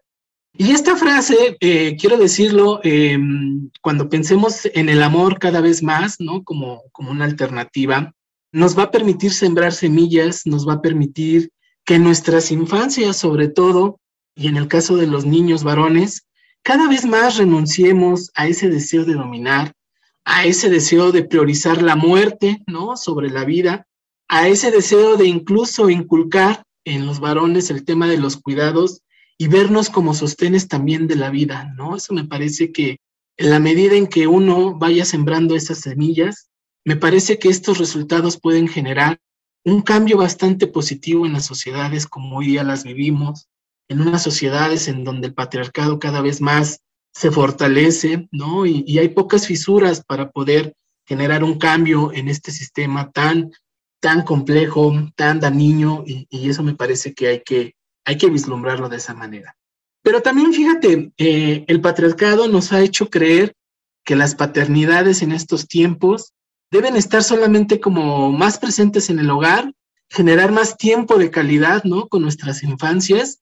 Y 0.53 0.71
esta 0.71 0.95
frase, 0.95 1.57
eh, 1.59 1.97
quiero 1.99 2.15
decirlo, 2.15 2.79
em, 2.83 3.69
cuando 3.81 4.07
pensemos 4.07 4.65
en 4.73 4.87
el 4.87 5.03
amor 5.03 5.39
cada 5.39 5.59
vez 5.59 5.83
más, 5.83 6.21
¿no? 6.21 6.45
Como, 6.45 6.83
como 6.93 7.11
una 7.11 7.25
alternativa, 7.25 8.13
nos 8.53 8.79
va 8.79 8.83
a 8.83 8.91
permitir 8.91 9.31
sembrar 9.33 9.73
semillas, 9.73 10.43
nos 10.45 10.65
va 10.65 10.75
a 10.75 10.81
permitir 10.81 11.51
que 11.89 11.97
nuestras 11.97 12.51
infancias, 12.51 13.17
sobre 13.17 13.47
todo, 13.47 13.99
y 14.35 14.47
en 14.47 14.57
el 14.57 14.67
caso 14.67 14.95
de 14.95 15.07
los 15.07 15.25
niños 15.25 15.63
varones, 15.63 16.27
cada 16.61 16.87
vez 16.87 17.03
más 17.03 17.37
renunciemos 17.37 18.29
a 18.35 18.45
ese 18.45 18.69
deseo 18.69 19.05
de 19.05 19.15
dominar, 19.15 19.73
a 20.23 20.45
ese 20.45 20.69
deseo 20.69 21.11
de 21.11 21.23
priorizar 21.23 21.81
la 21.81 21.95
muerte, 21.95 22.61
¿no? 22.67 22.95
Sobre 22.95 23.31
la 23.31 23.43
vida, 23.43 23.87
a 24.27 24.47
ese 24.47 24.69
deseo 24.69 25.17
de 25.17 25.25
incluso 25.25 25.89
inculcar 25.89 26.61
en 26.85 27.07
los 27.07 27.19
varones 27.19 27.71
el 27.71 27.83
tema 27.83 28.07
de 28.07 28.19
los 28.19 28.37
cuidados 28.37 29.01
y 29.39 29.47
vernos 29.47 29.89
como 29.89 30.13
sostenes 30.13 30.67
también 30.67 31.07
de 31.07 31.15
la 31.15 31.31
vida, 31.31 31.73
¿no? 31.75 31.95
Eso 31.95 32.13
me 32.13 32.25
parece 32.25 32.71
que 32.71 32.99
en 33.35 33.49
la 33.49 33.59
medida 33.59 33.95
en 33.95 34.05
que 34.05 34.27
uno 34.27 34.77
vaya 34.77 35.05
sembrando 35.05 35.55
esas 35.55 35.79
semillas, 35.79 36.51
me 36.85 36.97
parece 36.97 37.39
que 37.39 37.49
estos 37.49 37.79
resultados 37.79 38.39
pueden 38.39 38.67
generar 38.67 39.19
un 39.65 39.81
cambio 39.81 40.17
bastante 40.17 40.67
positivo 40.67 41.25
en 41.25 41.33
las 41.33 41.45
sociedades 41.45 42.07
como 42.07 42.37
hoy 42.37 42.47
día 42.47 42.63
las 42.63 42.83
vivimos, 42.83 43.47
en 43.87 44.01
unas 44.01 44.23
sociedades 44.23 44.87
en 44.87 45.03
donde 45.03 45.27
el 45.27 45.33
patriarcado 45.33 45.99
cada 45.99 46.21
vez 46.21 46.41
más 46.41 46.81
se 47.11 47.31
fortalece, 47.31 48.27
¿no? 48.31 48.65
Y, 48.65 48.97
hay 48.99 49.09
pocas 49.09 49.47
fisuras 49.47 50.03
para 50.05 50.29
poder 50.29 50.73
generar 51.05 51.43
un 51.43 51.57
cambio 51.57 52.13
en 52.13 52.29
este 52.29 52.51
sistema 52.51 53.11
tan, 53.11 53.51
tan 53.99 54.21
complejo, 54.21 54.93
tan 55.15 55.39
dañino, 55.39 56.03
y, 56.05 56.27
eso 56.49 56.63
me 56.63 56.75
parece 56.75 57.13
que 57.13 57.27
hay, 57.27 57.41
que 57.43 57.75
hay 58.05 58.17
que 58.17 58.29
vislumbrarlo 58.29 58.89
de 58.89 58.97
esa 58.97 59.13
manera. 59.13 59.55
Pero 60.03 60.21
también 60.21 60.53
fíjate, 60.53 61.11
eh, 61.17 61.65
el 61.67 61.81
patriarcado 61.81 62.47
nos 62.47 62.71
ha 62.71 62.81
hecho 62.81 63.09
creer 63.09 63.53
que 64.05 64.15
las 64.15 64.35
paternidades 64.35 65.21
en 65.21 65.31
estos 65.31 65.67
tiempos 65.67 66.33
deben 66.71 66.95
estar 66.95 67.23
solamente 67.23 67.79
como 67.79 68.31
más 68.31 68.57
presentes 68.57 69.09
en 69.09 69.19
el 69.19 69.29
hogar, 69.29 69.73
generar 70.09 70.51
más 70.51 70.77
tiempo 70.77 71.17
de 71.17 71.31
calidad, 71.31 71.83
¿no? 71.83 72.07
Con 72.07 72.21
nuestras 72.21 72.63
infancias. 72.63 73.39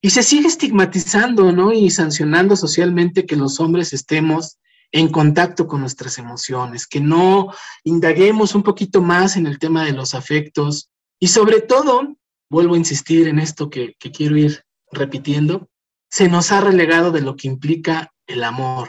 Y 0.00 0.10
se 0.10 0.22
sigue 0.22 0.48
estigmatizando, 0.48 1.52
¿no? 1.52 1.72
Y 1.72 1.90
sancionando 1.90 2.56
socialmente 2.56 3.26
que 3.26 3.36
los 3.36 3.60
hombres 3.60 3.92
estemos 3.92 4.58
en 4.92 5.08
contacto 5.08 5.66
con 5.66 5.80
nuestras 5.80 6.18
emociones, 6.18 6.86
que 6.86 7.00
no 7.00 7.52
indaguemos 7.84 8.54
un 8.54 8.62
poquito 8.62 9.02
más 9.02 9.36
en 9.36 9.46
el 9.46 9.58
tema 9.58 9.84
de 9.84 9.92
los 9.92 10.14
afectos 10.14 10.90
y 11.20 11.28
sobre 11.28 11.60
todo, 11.60 12.16
vuelvo 12.48 12.74
a 12.74 12.78
insistir 12.78 13.28
en 13.28 13.38
esto 13.38 13.68
que, 13.68 13.94
que 13.98 14.10
quiero 14.10 14.36
ir 14.36 14.64
repitiendo, 14.90 15.68
se 16.10 16.28
nos 16.28 16.52
ha 16.52 16.60
relegado 16.60 17.12
de 17.12 17.20
lo 17.20 17.36
que 17.36 17.48
implica 17.48 18.14
el 18.26 18.44
amor, 18.44 18.88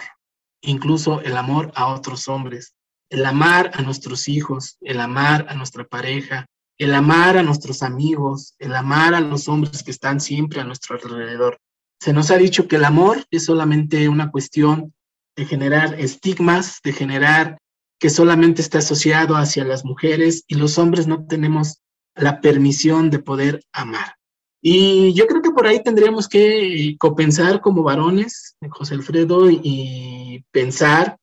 incluso 0.61 1.21
el 1.21 1.35
amor 1.35 1.71
a 1.75 1.87
otros 1.87 2.29
hombres, 2.29 2.75
el 3.09 3.25
amar 3.25 3.71
a 3.73 3.81
nuestros 3.81 4.27
hijos, 4.27 4.77
el 4.81 4.99
amar 4.99 5.45
a 5.49 5.55
nuestra 5.55 5.83
pareja, 5.83 6.45
el 6.77 6.93
amar 6.93 7.37
a 7.37 7.43
nuestros 7.43 7.83
amigos, 7.83 8.55
el 8.59 8.73
amar 8.73 9.13
a 9.13 9.19
los 9.19 9.47
hombres 9.47 9.83
que 9.83 9.91
están 9.91 10.19
siempre 10.19 10.61
a 10.61 10.63
nuestro 10.63 10.95
alrededor. 10.95 11.57
Se 11.99 12.13
nos 12.13 12.31
ha 12.31 12.37
dicho 12.37 12.67
que 12.67 12.77
el 12.77 12.85
amor 12.85 13.25
es 13.31 13.45
solamente 13.45 14.07
una 14.07 14.31
cuestión 14.31 14.93
de 15.35 15.45
generar 15.45 15.99
estigmas, 15.99 16.79
de 16.83 16.93
generar 16.93 17.57
que 17.99 18.09
solamente 18.09 18.61
está 18.61 18.77
asociado 18.77 19.35
hacia 19.35 19.65
las 19.65 19.83
mujeres 19.83 20.45
y 20.47 20.55
los 20.55 20.77
hombres 20.77 21.05
no 21.05 21.25
tenemos 21.25 21.81
la 22.15 22.39
permisión 22.39 23.09
de 23.09 23.19
poder 23.19 23.61
amar. 23.73 24.15
Y 24.61 25.13
yo 25.13 25.27
creo 25.27 25.41
que 25.41 25.51
por 25.51 25.67
ahí 25.67 25.83
tendríamos 25.83 26.27
que 26.27 26.95
copensar 26.97 27.61
como 27.61 27.83
varones, 27.83 28.55
José 28.69 28.95
Alfredo, 28.95 29.49
y 29.49 30.45
pensar 30.51 31.18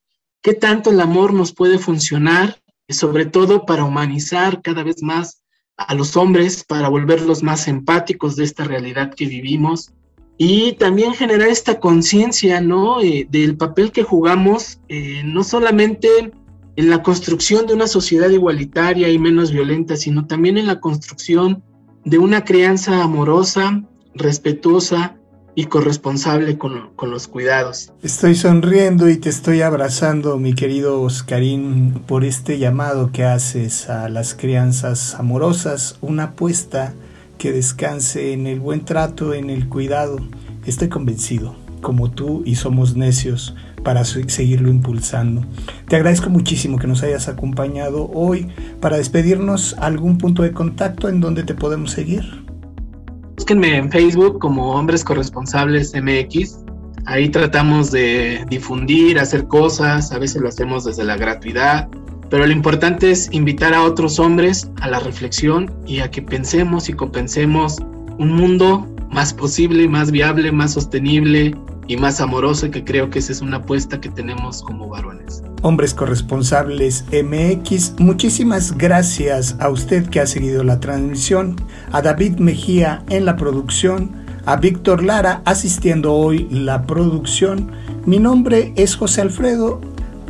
qué 0.47 0.55
tanto 0.55 0.93
el 0.93 1.01
amor 1.01 1.35
nos 1.35 1.53
puede 1.53 1.77
funcionar, 1.77 2.63
sobre 2.89 3.27
todo 3.27 3.67
para 3.67 3.83
humanizar 3.83 4.63
cada 4.63 4.85
vez 4.85 5.03
más 5.03 5.43
a 5.77 5.93
los 5.97 6.17
hombres, 6.17 6.63
para 6.63 6.89
volverlos 6.89 7.43
más 7.43 7.67
empáticos 7.67 8.37
de 8.37 8.45
esta 8.45 8.63
realidad 8.63 9.13
que 9.13 9.27
vivimos 9.27 9.91
y 10.39 10.75
también 10.75 11.15
generar 11.15 11.49
esta 11.49 11.81
conciencia, 11.81 12.61
¿no? 12.61 13.01
Eh, 13.01 13.27
del 13.29 13.57
papel 13.57 13.91
que 13.91 14.05
jugamos, 14.05 14.79
eh, 14.89 15.23
no 15.25 15.43
solamente 15.43 16.09
en 16.77 16.91
la 16.91 17.03
construcción 17.03 17.67
de 17.67 17.75
una 17.75 17.89
sociedad 17.89 18.31
igualitaria 18.31 19.09
y 19.09 19.19
menos 19.19 19.51
violenta, 19.51 19.97
sino 19.97 20.29
también 20.29 20.59
en 20.59 20.69
la 20.69 20.79
construcción 20.79 21.65
de 22.05 22.19
una 22.19 22.45
crianza 22.45 23.03
amorosa, 23.03 23.83
respetuosa 24.15 25.17
y 25.57 25.65
corresponsable 25.65 26.59
con, 26.59 26.91
con, 26.95 27.11
los 27.11 27.27
cuidados. 27.27 27.91
Estoy 28.03 28.35
sonriendo 28.37 29.09
y 29.09 29.17
te 29.17 29.31
estoy 29.31 29.63
abrazando, 29.63 30.37
mi 30.37 30.55
querido 30.55 31.01
Oscarín, 31.01 31.95
por 32.07 32.25
este 32.25 32.59
llamado 32.59 33.11
que 33.11 33.25
haces 33.25 33.89
a 33.89 34.11
las 34.11 34.35
crianzas 34.35 35.15
amorosas, 35.15 35.97
una 36.03 36.25
apuesta 36.25 36.95
que 37.39 37.53
descanse 37.53 38.35
en 38.35 38.47
el 38.47 38.61
buen 38.61 38.85
trato, 38.85 39.33
en 39.33 39.49
el 39.49 39.69
cuidado. 39.69 40.19
Estoy 40.67 40.91
convencido, 40.91 41.57
como 41.81 42.11
tú, 42.11 42.43
y 42.45 42.57
somos 42.57 42.95
necios 42.95 43.55
para 43.83 44.05
seguirlo 44.05 44.69
impulsando. 44.69 45.43
Te 45.89 45.97
agradezco 45.97 46.29
muchísimo 46.29 46.79
que 46.79 46.87
nos 46.87 47.03
hayas 47.03 47.29
acompañado 47.29 48.11
hoy 48.13 48.49
para 48.81 48.99
despedirnos 48.99 49.75
algún 49.79 50.19
punto 50.19 50.43
de 50.43 50.53
contacto 50.53 51.09
en 51.09 51.21
donde 51.21 51.45
te 51.45 51.55
podemos 51.55 51.93
seguir. 51.93 52.46
Búsquenme 53.37 53.77
en 53.77 53.93
Facebook 53.93 54.39
como 54.39 54.73
Hombres 54.73 55.05
Corresponsables 55.05 55.95
MX. 55.95 56.65
Ahí 57.05 57.29
tratamos 57.29 57.91
de 57.91 58.45
difundir, 58.49 59.19
hacer 59.19 59.47
cosas, 59.47 60.11
a 60.11 60.19
veces 60.19 60.41
lo 60.41 60.49
hacemos 60.49 60.85
desde 60.85 61.05
la 61.05 61.17
gratuidad, 61.17 61.87
pero 62.31 62.47
lo 62.47 62.53
importante 62.53 63.11
es 63.11 63.29
invitar 63.33 63.75
a 63.75 63.83
otros 63.83 64.19
hombres 64.19 64.71
a 64.81 64.89
la 64.89 65.01
reflexión 65.01 65.73
y 65.87 66.01
a 66.01 66.11
que 66.11 66.23
pensemos 66.23 66.89
y 66.89 66.95
compensemos 66.95 67.77
un 68.19 68.33
mundo 68.33 68.87
más 69.11 69.35
posible, 69.35 69.87
más 69.87 70.11
viable, 70.11 70.51
más 70.51 70.73
sostenible 70.73 71.55
y 71.89 71.97
más 71.97 72.21
amoroso, 72.21 72.71
que 72.71 72.85
creo 72.85 73.11
que 73.11 73.19
esa 73.19 73.33
es 73.33 73.41
una 73.41 73.59
apuesta 73.59 74.01
que 74.01 74.09
tenemos 74.09 74.63
como 74.63 74.89
varones. 74.89 75.43
Hombres 75.63 75.95
Corresponsables 75.95 77.05
MX, 77.13 77.95
muchísimas 77.99 78.77
gracias 78.77 79.57
a 79.61 79.69
usted 79.69 80.09
que 80.09 80.21
ha 80.21 80.27
seguido 80.27 80.65
la 80.65 80.81
transmisión, 80.81 81.57
a 81.93 82.03
David 82.03 82.39
Mejía 82.39 83.05
en 83.09 83.25
la 83.25 83.37
producción, 83.37 84.25
a 84.47 84.57
Víctor 84.57 85.03
Lara 85.03 85.43
asistiendo 85.45 86.15
hoy 86.15 86.49
la 86.51 86.87
producción. 86.87 87.73
Mi 88.05 88.19
nombre 88.19 88.73
es 88.77 88.97
José 88.97 89.21
Alfredo. 89.21 89.81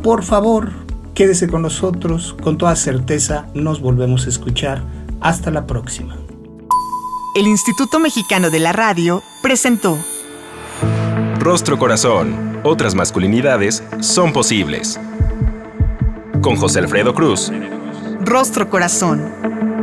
Por 0.03 0.23
favor, 0.23 0.71
quédese 1.13 1.47
con 1.47 1.61
nosotros, 1.61 2.35
con 2.41 2.57
toda 2.57 2.75
certeza 2.75 3.47
nos 3.53 3.79
volvemos 3.79 4.25
a 4.25 4.29
escuchar. 4.29 4.83
Hasta 5.19 5.51
la 5.51 5.65
próxima. 5.65 6.15
El 7.35 7.47
Instituto 7.47 7.99
Mexicano 7.99 8.49
de 8.49 8.59
la 8.59 8.71
Radio 8.71 9.21
presentó 9.43 9.97
Rostro 11.39 11.77
Corazón. 11.77 12.59
Otras 12.63 12.95
masculinidades 12.95 13.83
son 13.99 14.33
posibles. 14.33 14.99
Con 16.41 16.55
José 16.55 16.79
Alfredo 16.79 17.13
Cruz. 17.13 17.51
Rostro 18.21 18.69
Corazón. 18.69 19.76